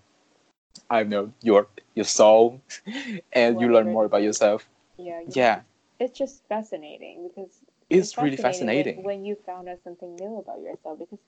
i 0.89 0.99
don't 1.01 1.09
know 1.09 1.31
your 1.41 1.67
your 1.95 2.05
soul 2.05 2.61
and 3.33 3.59
you 3.59 3.71
learn 3.71 3.89
more 3.89 4.05
about 4.05 4.21
yourself 4.23 4.69
yeah. 4.97 5.21
yeah 5.27 5.61
It's 5.99 6.17
just 6.17 6.43
fascinating 6.47 7.27
because 7.29 7.63
it's 7.89 8.19
really 8.21 8.37
fascinating 8.37 9.03
when, 9.03 9.25
you 9.25 9.35
found 9.45 9.67
out 9.69 9.79
something 9.83 10.15
new 10.15 10.37
about 10.39 10.61
yourself. 10.61 10.99
Because 10.99 11.19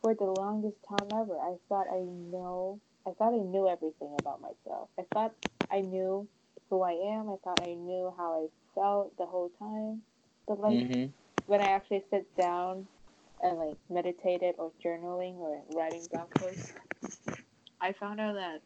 for 0.00 0.14
the 0.14 0.24
longest 0.24 0.78
time 0.88 1.08
ever, 1.12 1.38
I 1.38 1.56
thought 1.68 1.86
I 1.92 2.00
know. 2.00 2.80
I 3.06 3.12
thought 3.12 3.34
I 3.34 3.38
knew 3.38 3.68
everything 3.68 4.14
about 4.18 4.40
myself. 4.40 4.88
I 4.98 5.02
thought 5.12 5.34
I 5.70 5.80
knew 5.80 6.28
who 6.70 6.82
I 6.82 6.92
am. 6.92 7.30
I 7.30 7.36
thought 7.44 7.60
I 7.62 7.74
knew 7.74 8.12
how 8.16 8.44
I 8.44 8.46
felt 8.74 9.16
the 9.18 9.26
whole 9.26 9.50
time. 9.58 10.02
But 10.46 10.60
like 10.60 10.82
hmm 10.82 11.10
when 11.46 11.60
I 11.60 11.70
actually 11.70 12.02
sit 12.10 12.26
down 12.36 12.86
and 13.44 13.58
like 13.58 13.76
meditated 13.90 14.56
or 14.58 14.72
journaling 14.84 15.36
or 15.36 15.62
writing 15.76 16.06
blog 16.10 16.30
posts, 16.34 16.72
I 17.80 17.92
found 17.92 18.20
out 18.20 18.34
that 18.34 18.62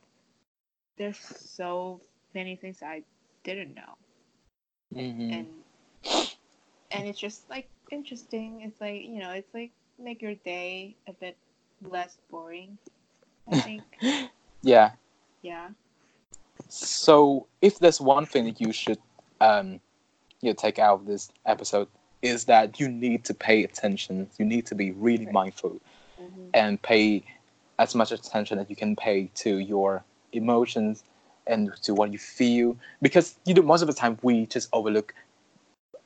there's 0.98 1.18
so 1.18 2.00
many 2.34 2.56
things 2.56 2.82
I 2.82 3.02
didn't 3.44 3.74
know, 3.74 3.94
hmm 4.94 5.30
and 5.32 5.46
and 6.92 7.08
it's 7.08 7.18
just 7.18 7.50
like 7.50 7.68
interesting. 7.90 8.62
It's 8.62 8.80
like 8.80 9.02
you 9.04 9.20
know, 9.20 9.32
it's 9.32 9.52
like 9.54 9.72
make 9.98 10.22
your 10.22 10.34
day 10.36 10.96
a 11.08 11.12
bit 11.12 11.36
less 11.82 12.18
boring. 12.30 12.78
I 13.52 13.56
think, 13.60 13.82
yeah 14.62 14.92
yeah, 15.42 15.68
so 16.68 17.46
if 17.62 17.78
there's 17.78 18.00
one 18.00 18.26
thing 18.26 18.44
that 18.44 18.60
you 18.60 18.72
should 18.72 18.98
um 19.40 19.80
you 20.40 20.50
know, 20.50 20.54
take 20.54 20.78
out 20.78 21.00
of 21.00 21.06
this 21.06 21.30
episode 21.46 21.88
is 22.22 22.44
that 22.44 22.80
you 22.80 22.88
need 22.88 23.24
to 23.24 23.34
pay 23.34 23.64
attention 23.64 24.28
you 24.38 24.44
need 24.44 24.66
to 24.66 24.74
be 24.74 24.90
really 24.92 25.24
Right. 25.26 25.34
mindful 25.34 25.80
hmm 26.18 26.48
and 26.54 26.80
pay 26.82 27.22
as 27.78 27.94
much 27.94 28.10
attention 28.10 28.58
as 28.58 28.68
you 28.70 28.76
can 28.76 28.96
pay 28.96 29.30
to 29.34 29.58
your 29.58 30.02
emotions 30.32 31.04
and 31.46 31.72
to 31.82 31.94
what 31.94 32.10
you 32.12 32.18
feel 32.18 32.76
because 33.02 33.36
you 33.44 33.54
know 33.54 33.62
most 33.62 33.82
of 33.82 33.86
the 33.88 33.94
time 33.94 34.18
we 34.22 34.46
just 34.46 34.68
overlook 34.72 35.14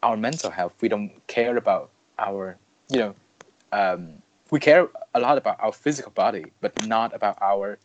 our 0.03 0.17
mental 0.17 0.51
health 0.51 0.75
we 0.81 0.89
don't 0.89 1.11
care 1.27 1.57
about 1.57 1.91
our 2.19 2.57
you 2.91 2.99
know 2.99 3.15
um, 3.73 4.23
we 4.51 4.59
care 4.61 4.89
a 5.15 5.21
lot 5.21 5.39
about 5.39 5.57
our 5.61 5.73
physical 5.73 6.13
body 6.13 6.47
but 6.61 6.87
not 6.87 7.15
about 7.15 7.39
our 7.41 7.79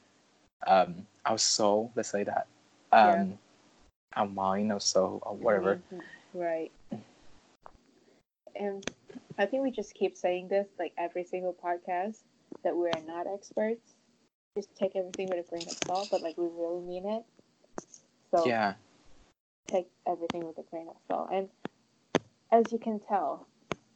um, 0.67 1.05
our 1.25 1.37
soul 1.37 1.91
let's 1.95 2.09
say 2.09 2.23
that 2.23 2.47
um, 2.91 3.37
our 4.15 4.27
mind 4.27 4.71
or 4.71 4.79
soul 4.79 5.19
or 5.23 5.35
whatever 5.35 5.79
Mhm. 5.91 6.01
Right. 6.33 6.71
And 8.59 8.85
I 9.37 9.45
think 9.45 9.63
we 9.63 9.71
just 9.71 9.93
keep 9.93 10.17
saying 10.17 10.47
this 10.49 10.67
like 10.79 10.93
every 10.97 11.23
single 11.23 11.53
podcast 11.53 12.17
that 12.63 12.75
we 12.75 12.87
are 12.87 13.01
not 13.05 13.27
experts. 13.27 13.93
Just 14.55 14.75
take 14.75 14.95
everything 14.95 15.27
with 15.29 15.45
a 15.45 15.49
grain 15.49 15.63
of 15.67 15.77
salt, 15.85 16.09
but 16.11 16.21
like 16.21 16.37
we 16.37 16.45
really 16.45 16.81
mean 16.81 17.05
it. 17.07 17.23
So 18.31 18.45
yeah 18.45 18.73
take 19.69 19.87
everything 20.07 20.45
with 20.45 20.57
a 20.57 20.63
grain 20.69 20.87
of 20.89 20.95
salt. 21.07 21.29
And 21.31 21.49
as 22.51 22.71
you 22.71 22.79
can 22.79 22.99
tell, 23.07 23.47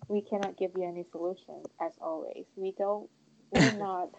we 0.07 0.21
cannot 0.21 0.57
give 0.57 0.71
you 0.75 0.83
any 0.83 1.05
solutions 1.11 1.65
as 1.81 1.93
always. 2.01 2.45
We 2.55 2.73
don't 2.77 3.09
we're 3.51 3.71
not 3.77 4.09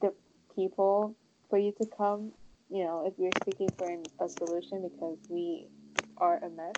the 0.00 0.12
people 0.54 1.14
for 1.48 1.58
you 1.58 1.72
to 1.80 1.86
come, 1.96 2.32
you 2.68 2.84
know, 2.84 3.06
if 3.06 3.14
you're 3.18 3.30
seeking 3.44 3.70
for 3.76 3.90
a 4.24 4.28
solution 4.28 4.88
because 4.88 5.18
we 5.28 5.66
are 6.18 6.36
a 6.44 6.50
mess 6.50 6.74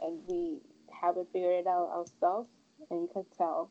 and 0.00 0.18
we 0.28 0.58
haven't 1.00 1.28
figured 1.32 1.60
it 1.60 1.66
out 1.66 1.88
ourselves 1.90 2.48
and 2.90 3.02
you 3.02 3.08
can 3.12 3.24
tell 3.36 3.70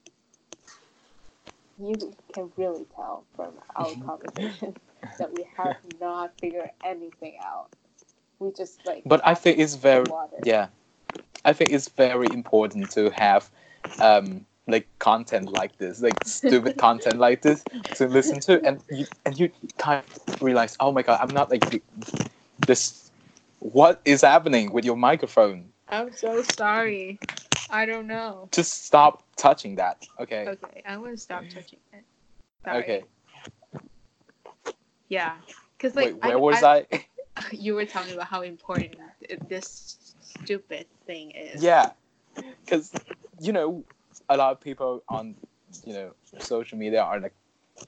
you 1.81 1.95
can 2.33 2.51
really 2.57 2.85
tell 2.95 3.25
from 3.35 3.53
our 3.75 3.93
conversation 4.05 4.75
that 5.19 5.33
we 5.33 5.47
have 5.57 5.77
not 5.99 6.31
figured 6.41 6.69
anything 6.83 7.37
out. 7.43 7.69
We 8.39 8.51
just 8.53 8.85
like 8.85 9.03
but 9.05 9.19
i 9.25 9.33
think 9.33 9.59
it's 9.59 9.75
very 9.75 10.05
water. 10.09 10.37
yeah 10.43 10.67
i 11.43 11.51
think 11.51 11.71
it's 11.71 11.89
very 11.89 12.31
important 12.31 12.89
to 12.91 13.09
have 13.09 13.49
um 13.99 14.45
like 14.67 14.87
content 14.99 15.51
like 15.51 15.77
this 15.77 16.01
like 16.01 16.15
stupid 16.23 16.77
content 16.85 17.19
like 17.19 17.41
this 17.41 17.65
to 17.95 18.07
listen 18.07 18.39
to 18.39 18.63
and 18.65 18.81
you 18.89 19.05
and 19.25 19.37
you 19.37 19.51
kind 19.77 20.05
of 20.27 20.41
realize 20.41 20.77
oh 20.79 20.91
my 20.91 21.01
god 21.01 21.19
i'm 21.21 21.33
not 21.33 21.49
like 21.49 21.83
this 22.65 23.11
what 23.59 23.99
is 24.05 24.21
happening 24.21 24.71
with 24.71 24.85
your 24.85 24.95
microphone 24.95 25.65
I'm 25.89 26.13
so 26.13 26.43
sorry. 26.43 27.19
I 27.69 27.85
don't 27.85 28.07
know. 28.07 28.49
just 28.51 28.85
stop 28.85 29.23
touching 29.35 29.75
that 29.75 30.05
okay 30.19 30.47
Okay, 30.47 30.81
I'm 30.87 31.01
gonna 31.01 31.17
stop 31.17 31.43
touching 31.49 31.79
it. 31.93 32.03
Sorry. 32.65 32.83
okay 32.83 33.03
Yeah, 35.07 35.35
because 35.77 35.95
like 35.95 36.15
wait 36.21 36.23
where 36.23 36.39
was 36.39 36.63
I, 36.63 36.85
you 37.51 37.75
were 37.75 37.85
telling 37.85 38.09
me 38.09 38.13
about 38.15 38.27
how 38.27 38.41
important 38.41 38.95
this 39.47 40.15
stupid 40.21 40.85
thing 41.05 41.31
is. 41.31 41.63
yeah 41.63 41.91
because 42.63 42.91
you 43.39 43.51
know 43.51 43.83
a 44.29 44.37
lot 44.37 44.51
of 44.51 44.59
people 44.61 45.03
on 45.09 45.35
you 45.85 45.93
know 45.93 46.11
social 46.39 46.77
media 46.77 47.01
are 47.01 47.19
like 47.19 47.33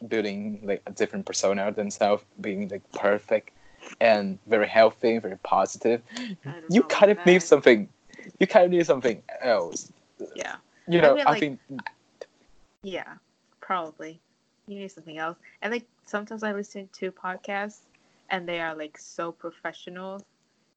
building 0.08 0.62
like 0.64 0.82
a 0.86 0.92
different 0.92 1.26
persona 1.26 1.64
of 1.68 1.76
themselves 1.76 2.24
being 2.40 2.68
like 2.70 2.84
perfect 2.94 3.52
and 4.00 4.38
very 4.48 4.68
healthy 4.68 5.18
very 5.20 5.38
positive 5.40 6.02
you 6.70 6.84
kind 6.84 7.12
of 7.12 7.18
about 7.18 7.26
need 7.28 7.42
something 7.44 7.88
you 8.40 8.48
kind 8.48 8.66
of 8.66 8.72
need 8.72 8.86
something 8.86 9.22
else 9.42 9.92
Yeah, 10.36 10.56
you 10.88 11.00
I 11.00 11.02
know 11.02 11.16
mean, 11.16 11.28
i 11.28 11.32
like- 11.32 11.40
think 11.40 11.60
yeah, 12.84 13.14
probably. 13.60 14.20
You 14.68 14.80
need 14.80 14.92
something 14.92 15.18
else. 15.18 15.38
And 15.62 15.72
like 15.72 15.86
sometimes 16.06 16.44
I 16.44 16.52
listen 16.54 16.90
to 16.94 17.12
podcasts 17.12 17.82
and 18.30 18.48
they 18.48 18.60
are 18.60 18.76
like 18.76 18.98
so 18.98 19.32
professional 19.32 20.24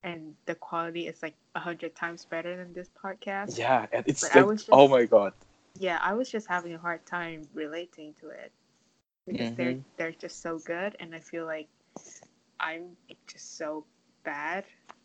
and 0.02 0.34
the 0.46 0.54
quality 0.54 1.06
is 1.06 1.22
like 1.22 1.34
a 1.54 1.60
hundred 1.60 1.94
times 1.94 2.26
better 2.26 2.56
than 2.56 2.72
this 2.74 2.88
podcast. 3.02 3.58
yeah 3.58 3.86
and 3.92 4.04
it's 4.06 4.22
like 4.34 4.44
was 4.46 4.68
oh 4.70 4.88
my 4.88 5.04
god 5.04 5.32
yeah, 5.78 5.98
I 6.00 6.12
was 6.14 6.30
just 6.30 6.46
having 6.46 6.72
a 6.74 6.78
hard 6.78 7.04
time 7.06 7.48
relating 7.52 8.14
to 8.20 8.28
it 8.28 8.52
because 9.26 9.50
they're 9.56 9.72
Mhm. 9.74 9.82
they're 9.96 10.12
just 10.12 10.40
so 10.42 10.58
good, 10.58 10.94
and 11.00 11.14
I 11.14 11.20
feel 11.20 11.46
like 11.46 11.68
I'm 12.64 12.96
just 13.26 13.58
so 13.58 13.84
bad. 14.24 14.64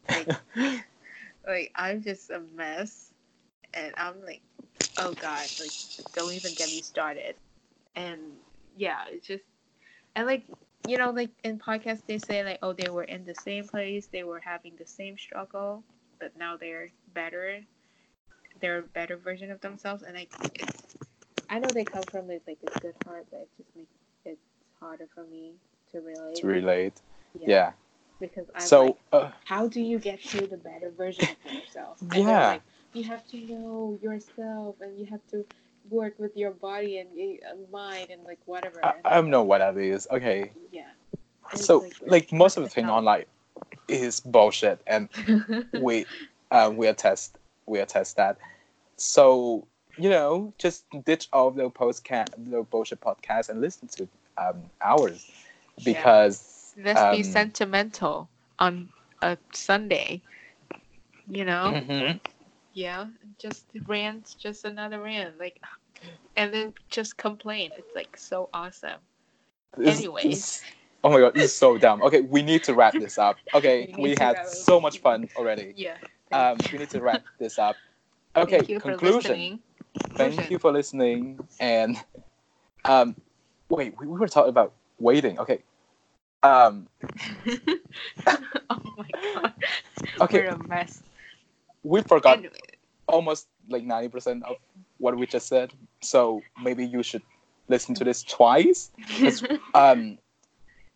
Like, 0.10 0.30
like 1.48 1.72
I'm 1.76 2.02
just 2.02 2.30
a 2.30 2.42
mess, 2.56 3.12
and 3.74 3.94
I'm 3.98 4.24
like, 4.26 4.42
oh 4.98 5.12
god, 5.14 5.46
like 5.60 5.72
don't 6.14 6.32
even 6.34 6.54
get 6.54 6.70
me 6.70 6.82
started. 6.82 7.36
And 7.96 8.20
yeah, 8.78 9.02
it's 9.10 9.28
just 9.28 9.44
and 10.16 10.26
like 10.26 10.46
you 10.88 10.98
know, 10.98 11.12
like 11.12 11.32
in 11.44 11.60
podcasts 11.60 12.04
they 12.08 12.18
say 12.18 12.44
like, 12.44 12.60
oh, 12.62 12.74
they 12.74 12.90
were 12.90 13.04
in 13.04 13.26
the 13.26 13.36
same 13.36 13.68
place, 13.68 14.08
they 14.08 14.24
were 14.24 14.40
having 14.40 14.74
the 14.80 14.88
same 14.88 15.18
struggle, 15.18 15.84
but 16.20 16.36
now 16.38 16.56
they're 16.56 16.90
better. 17.14 17.60
They're 18.62 18.80
a 18.80 18.84
better 18.84 19.18
version 19.18 19.52
of 19.52 19.62
themselves, 19.62 20.04
and 20.04 20.16
like, 20.16 20.32
it's, 20.56 20.84
I 21.50 21.60
know 21.60 21.68
they 21.74 21.84
come 21.84 22.04
from 22.04 22.28
like, 22.28 22.42
like 22.48 22.58
a 22.76 22.80
good 22.80 22.96
heart, 23.06 23.28
but 23.30 23.42
it 23.42 23.50
just 23.58 23.76
makes 23.76 23.92
it 24.26 24.40
harder 24.80 25.08
for 25.14 25.24
me 25.26 25.54
to 25.92 26.00
relate. 26.00 26.36
to 26.38 26.48
relate. 26.48 27.02
Yeah. 27.38 27.72
because 28.20 28.48
I'm 28.56 28.62
So 28.62 28.86
like, 28.86 28.98
uh, 29.12 29.30
how 29.46 29.68
do 29.68 29.82
you 29.82 30.00
get 30.00 30.22
to 30.26 30.46
the 30.48 30.58
better 30.58 30.92
version 30.96 31.26
of 31.46 31.54
yourself? 31.54 32.02
And 32.02 32.28
Yeah. 32.28 32.48
like, 32.50 32.62
you 32.94 33.04
have 33.04 33.26
to 33.28 33.38
know 33.38 33.98
yourself, 34.02 34.76
and 34.82 35.00
you 35.00 35.06
have 35.06 35.26
to 35.32 35.46
work 35.90 36.16
with 36.20 36.36
your 36.36 36.52
body 36.52 36.98
and 37.00 37.10
uh, 37.44 37.56
mind 37.72 38.10
and 38.10 38.24
like 38.24 38.40
whatever. 38.46 38.84
I, 38.84 38.94
And 38.96 39.02
I 39.06 39.16
don't 39.16 39.30
know 39.30 39.44
what 39.44 39.60
that 39.60 39.78
is. 39.78 40.08
Okay. 40.12 40.52
Yeah. 40.72 40.84
It's 41.54 41.66
So 41.66 41.86
like 42.06 42.32
most 42.32 42.58
of 42.58 42.64
the 42.64 42.70
thing 42.70 42.86
online 42.86 43.26
is 43.88 44.20
bullshit, 44.20 44.82
and 44.88 45.10
we 45.74 46.06
uh, 46.52 46.72
we 46.74 46.88
attest 46.88 47.38
we 47.66 47.80
attest 47.80 48.18
that. 48.18 48.38
So 48.98 49.68
you 49.98 50.10
know, 50.10 50.54
just 50.58 50.86
ditch 51.06 51.28
all 51.34 51.52
the 51.52 51.70
postcat 51.70 52.30
the 52.38 52.64
bullshit 52.64 53.02
podcasts 53.02 53.50
and 53.50 53.62
listen 53.62 53.88
to 53.90 54.08
um 54.38 54.70
ours 54.82 55.30
because 55.84 56.59
Let's 56.84 57.02
be 57.06 57.18
um, 57.18 57.24
sentimental 57.24 58.30
on 58.60 58.90
a 59.22 59.38
Sunday. 59.54 60.22
You 61.30 61.46
know? 61.46 61.74
Mhm. 61.76 62.20
Yeah. 62.74 63.08
Just 63.40 63.66
rant, 63.88 64.36
just 64.40 64.66
another 64.66 65.02
rant. 65.02 65.40
Like 65.40 65.60
and 66.36 66.54
then 66.54 66.74
just 66.90 67.18
complain. 67.18 67.72
It's 67.78 67.94
like 67.96 68.18
so 68.18 68.50
awesome. 68.54 69.00
This- 69.78 70.00
Anyways. 70.00 70.24
this- 70.24 70.64
oh 71.04 71.10
my 71.12 71.20
god, 71.20 71.34
this 71.36 71.46
is 71.46 71.56
so 71.56 71.78
dumb. 71.78 72.02
Okay, 72.04 72.22
we 72.22 72.42
need 72.42 72.64
to 72.64 72.74
wrap 72.74 72.98
this 72.98 73.18
up. 73.18 73.38
Okay, 73.54 73.90
We 73.98 74.04
we, 74.04 74.16
had 74.20 74.46
so 74.46 74.80
much 74.80 75.00
fun 75.00 75.30
already. 75.38 75.74
Yeah. 75.76 75.98
Um, 76.32 76.58
we 76.72 76.80
need 76.80 76.90
to 76.92 77.02
wrap 77.02 77.24
this 77.40 77.60
up. 77.60 77.78
Okay, 78.36 78.62
Thank 78.62 78.82
conclusion. 78.82 79.60
Thank 80.16 80.50
you 80.50 80.60
for 80.60 80.72
listening. 80.72 81.40
And 81.60 81.98
um, 82.86 83.16
wait, 83.70 84.00
we, 84.00 84.08
we 84.08 84.18
were 84.20 84.28
talking 84.28 84.50
about 84.50 84.74
waiting. 85.00 85.40
Okay. 85.40 85.64
Um, 86.44 86.88
oh 88.70 88.80
my 88.98 89.08
god. 89.34 89.54
Okay. 90.22 90.40
We're 90.44 90.50
a 90.50 90.68
mess. 90.68 91.04
we 91.84 92.02
forgot 92.02 92.38
Anyway, 92.40 92.56
almost 93.08 93.48
like 93.70 93.84
ninety 93.84 94.10
percent 94.10 94.44
of 94.46 94.56
what 94.98 95.18
we 95.18 95.26
just 95.26 95.48
said. 95.48 95.74
So 96.02 96.42
maybe 96.62 96.86
you 96.86 97.04
should 97.04 97.22
listen 97.68 97.96
to 97.96 98.04
this 98.04 98.24
twice. 98.24 98.92
Um, 99.74 100.18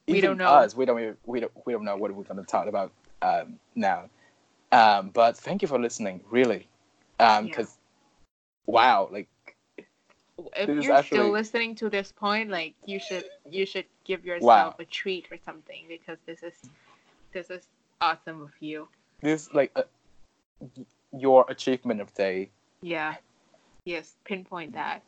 We 0.08 0.20
don't 0.20 0.38
know. 0.38 0.48
Us, 0.48 0.76
we 0.76 0.86
don't. 0.86 1.18
We 1.26 1.40
don't. 1.40 1.52
We 1.66 1.74
don't 1.74 1.86
know 1.86 1.96
what 1.96 2.12
we're 2.14 2.24
gonna 2.24 2.44
talk 2.44 2.68
about 2.68 2.92
um, 3.22 3.58
now. 3.76 4.10
Um, 4.72 5.10
but 5.14 5.38
thank 5.38 5.62
you 5.62 5.68
for 5.68 5.80
listening. 5.80 6.22
Really, 6.30 6.68
Yeah. 7.20 7.42
because 7.42 7.78
wow, 8.66 9.08
like 9.12 9.30
if 10.58 10.68
you're 10.68 10.94
actually- 10.94 11.18
still 11.18 11.32
listening 11.32 11.76
to 11.76 11.90
this 11.90 12.12
point, 12.12 12.50
like 12.50 12.74
you 12.86 13.00
should 13.00 13.24
you 13.50 13.66
should 13.66 13.86
give 14.06 14.26
yourself 14.26 14.74
Wow. 14.74 14.76
a 14.80 14.86
treat 14.86 15.28
or 15.32 15.38
something 15.46 15.86
because 15.88 16.18
this 16.26 16.44
is 16.44 16.54
this 17.34 17.50
is 17.50 17.68
awesome 18.02 18.42
of 18.42 18.52
you. 18.60 18.88
this 19.22 19.48
is 19.48 19.54
like 19.54 19.72
a, 19.76 19.86
your 21.18 21.46
achievement 21.50 22.02
of 22.02 22.14
the 22.16 22.22
day. 22.24 22.50
Yeah. 22.82 23.16
Yes, 23.86 24.16
pinpoint 24.24 24.74
that. 24.74 25.02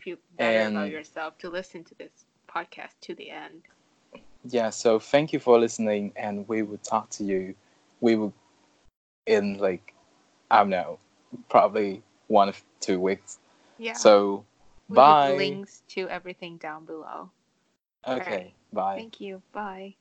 Feel 0.00 0.16
better 0.36 0.68
about 0.68 0.90
yourself 0.90 1.38
to 1.38 1.48
listen 1.50 1.84
to 1.84 1.94
this 1.96 2.12
podcast 2.48 2.92
to 3.02 3.14
the 3.14 3.30
end. 3.30 3.62
Yeah, 4.44 4.70
so 4.70 4.98
thank 4.98 5.32
you 5.32 5.38
for 5.40 5.58
listening, 5.58 6.12
and 6.16 6.46
we 6.48 6.62
will 6.62 6.78
talk 6.78 7.10
to 7.10 7.24
you. 7.24 7.54
We 8.00 8.16
will 8.16 8.32
in 9.26 9.58
like 9.58 9.94
I 10.50 10.58
don't 10.58 10.70
know, 10.70 10.98
probably 11.48 12.02
one 12.28 12.48
of 12.48 12.62
two 12.80 12.98
weeks. 13.00 13.38
Yeah. 13.78 13.92
So 13.94 14.44
We'll 14.88 14.96
bye. 14.96 15.34
links 15.36 15.82
to 15.88 16.08
everything 16.08 16.56
down 16.56 16.86
below. 16.86 17.30
Okay, 18.08 18.54
bye. 18.72 18.94
Thank 18.94 19.20
you. 19.20 19.42
Bye. 19.52 19.96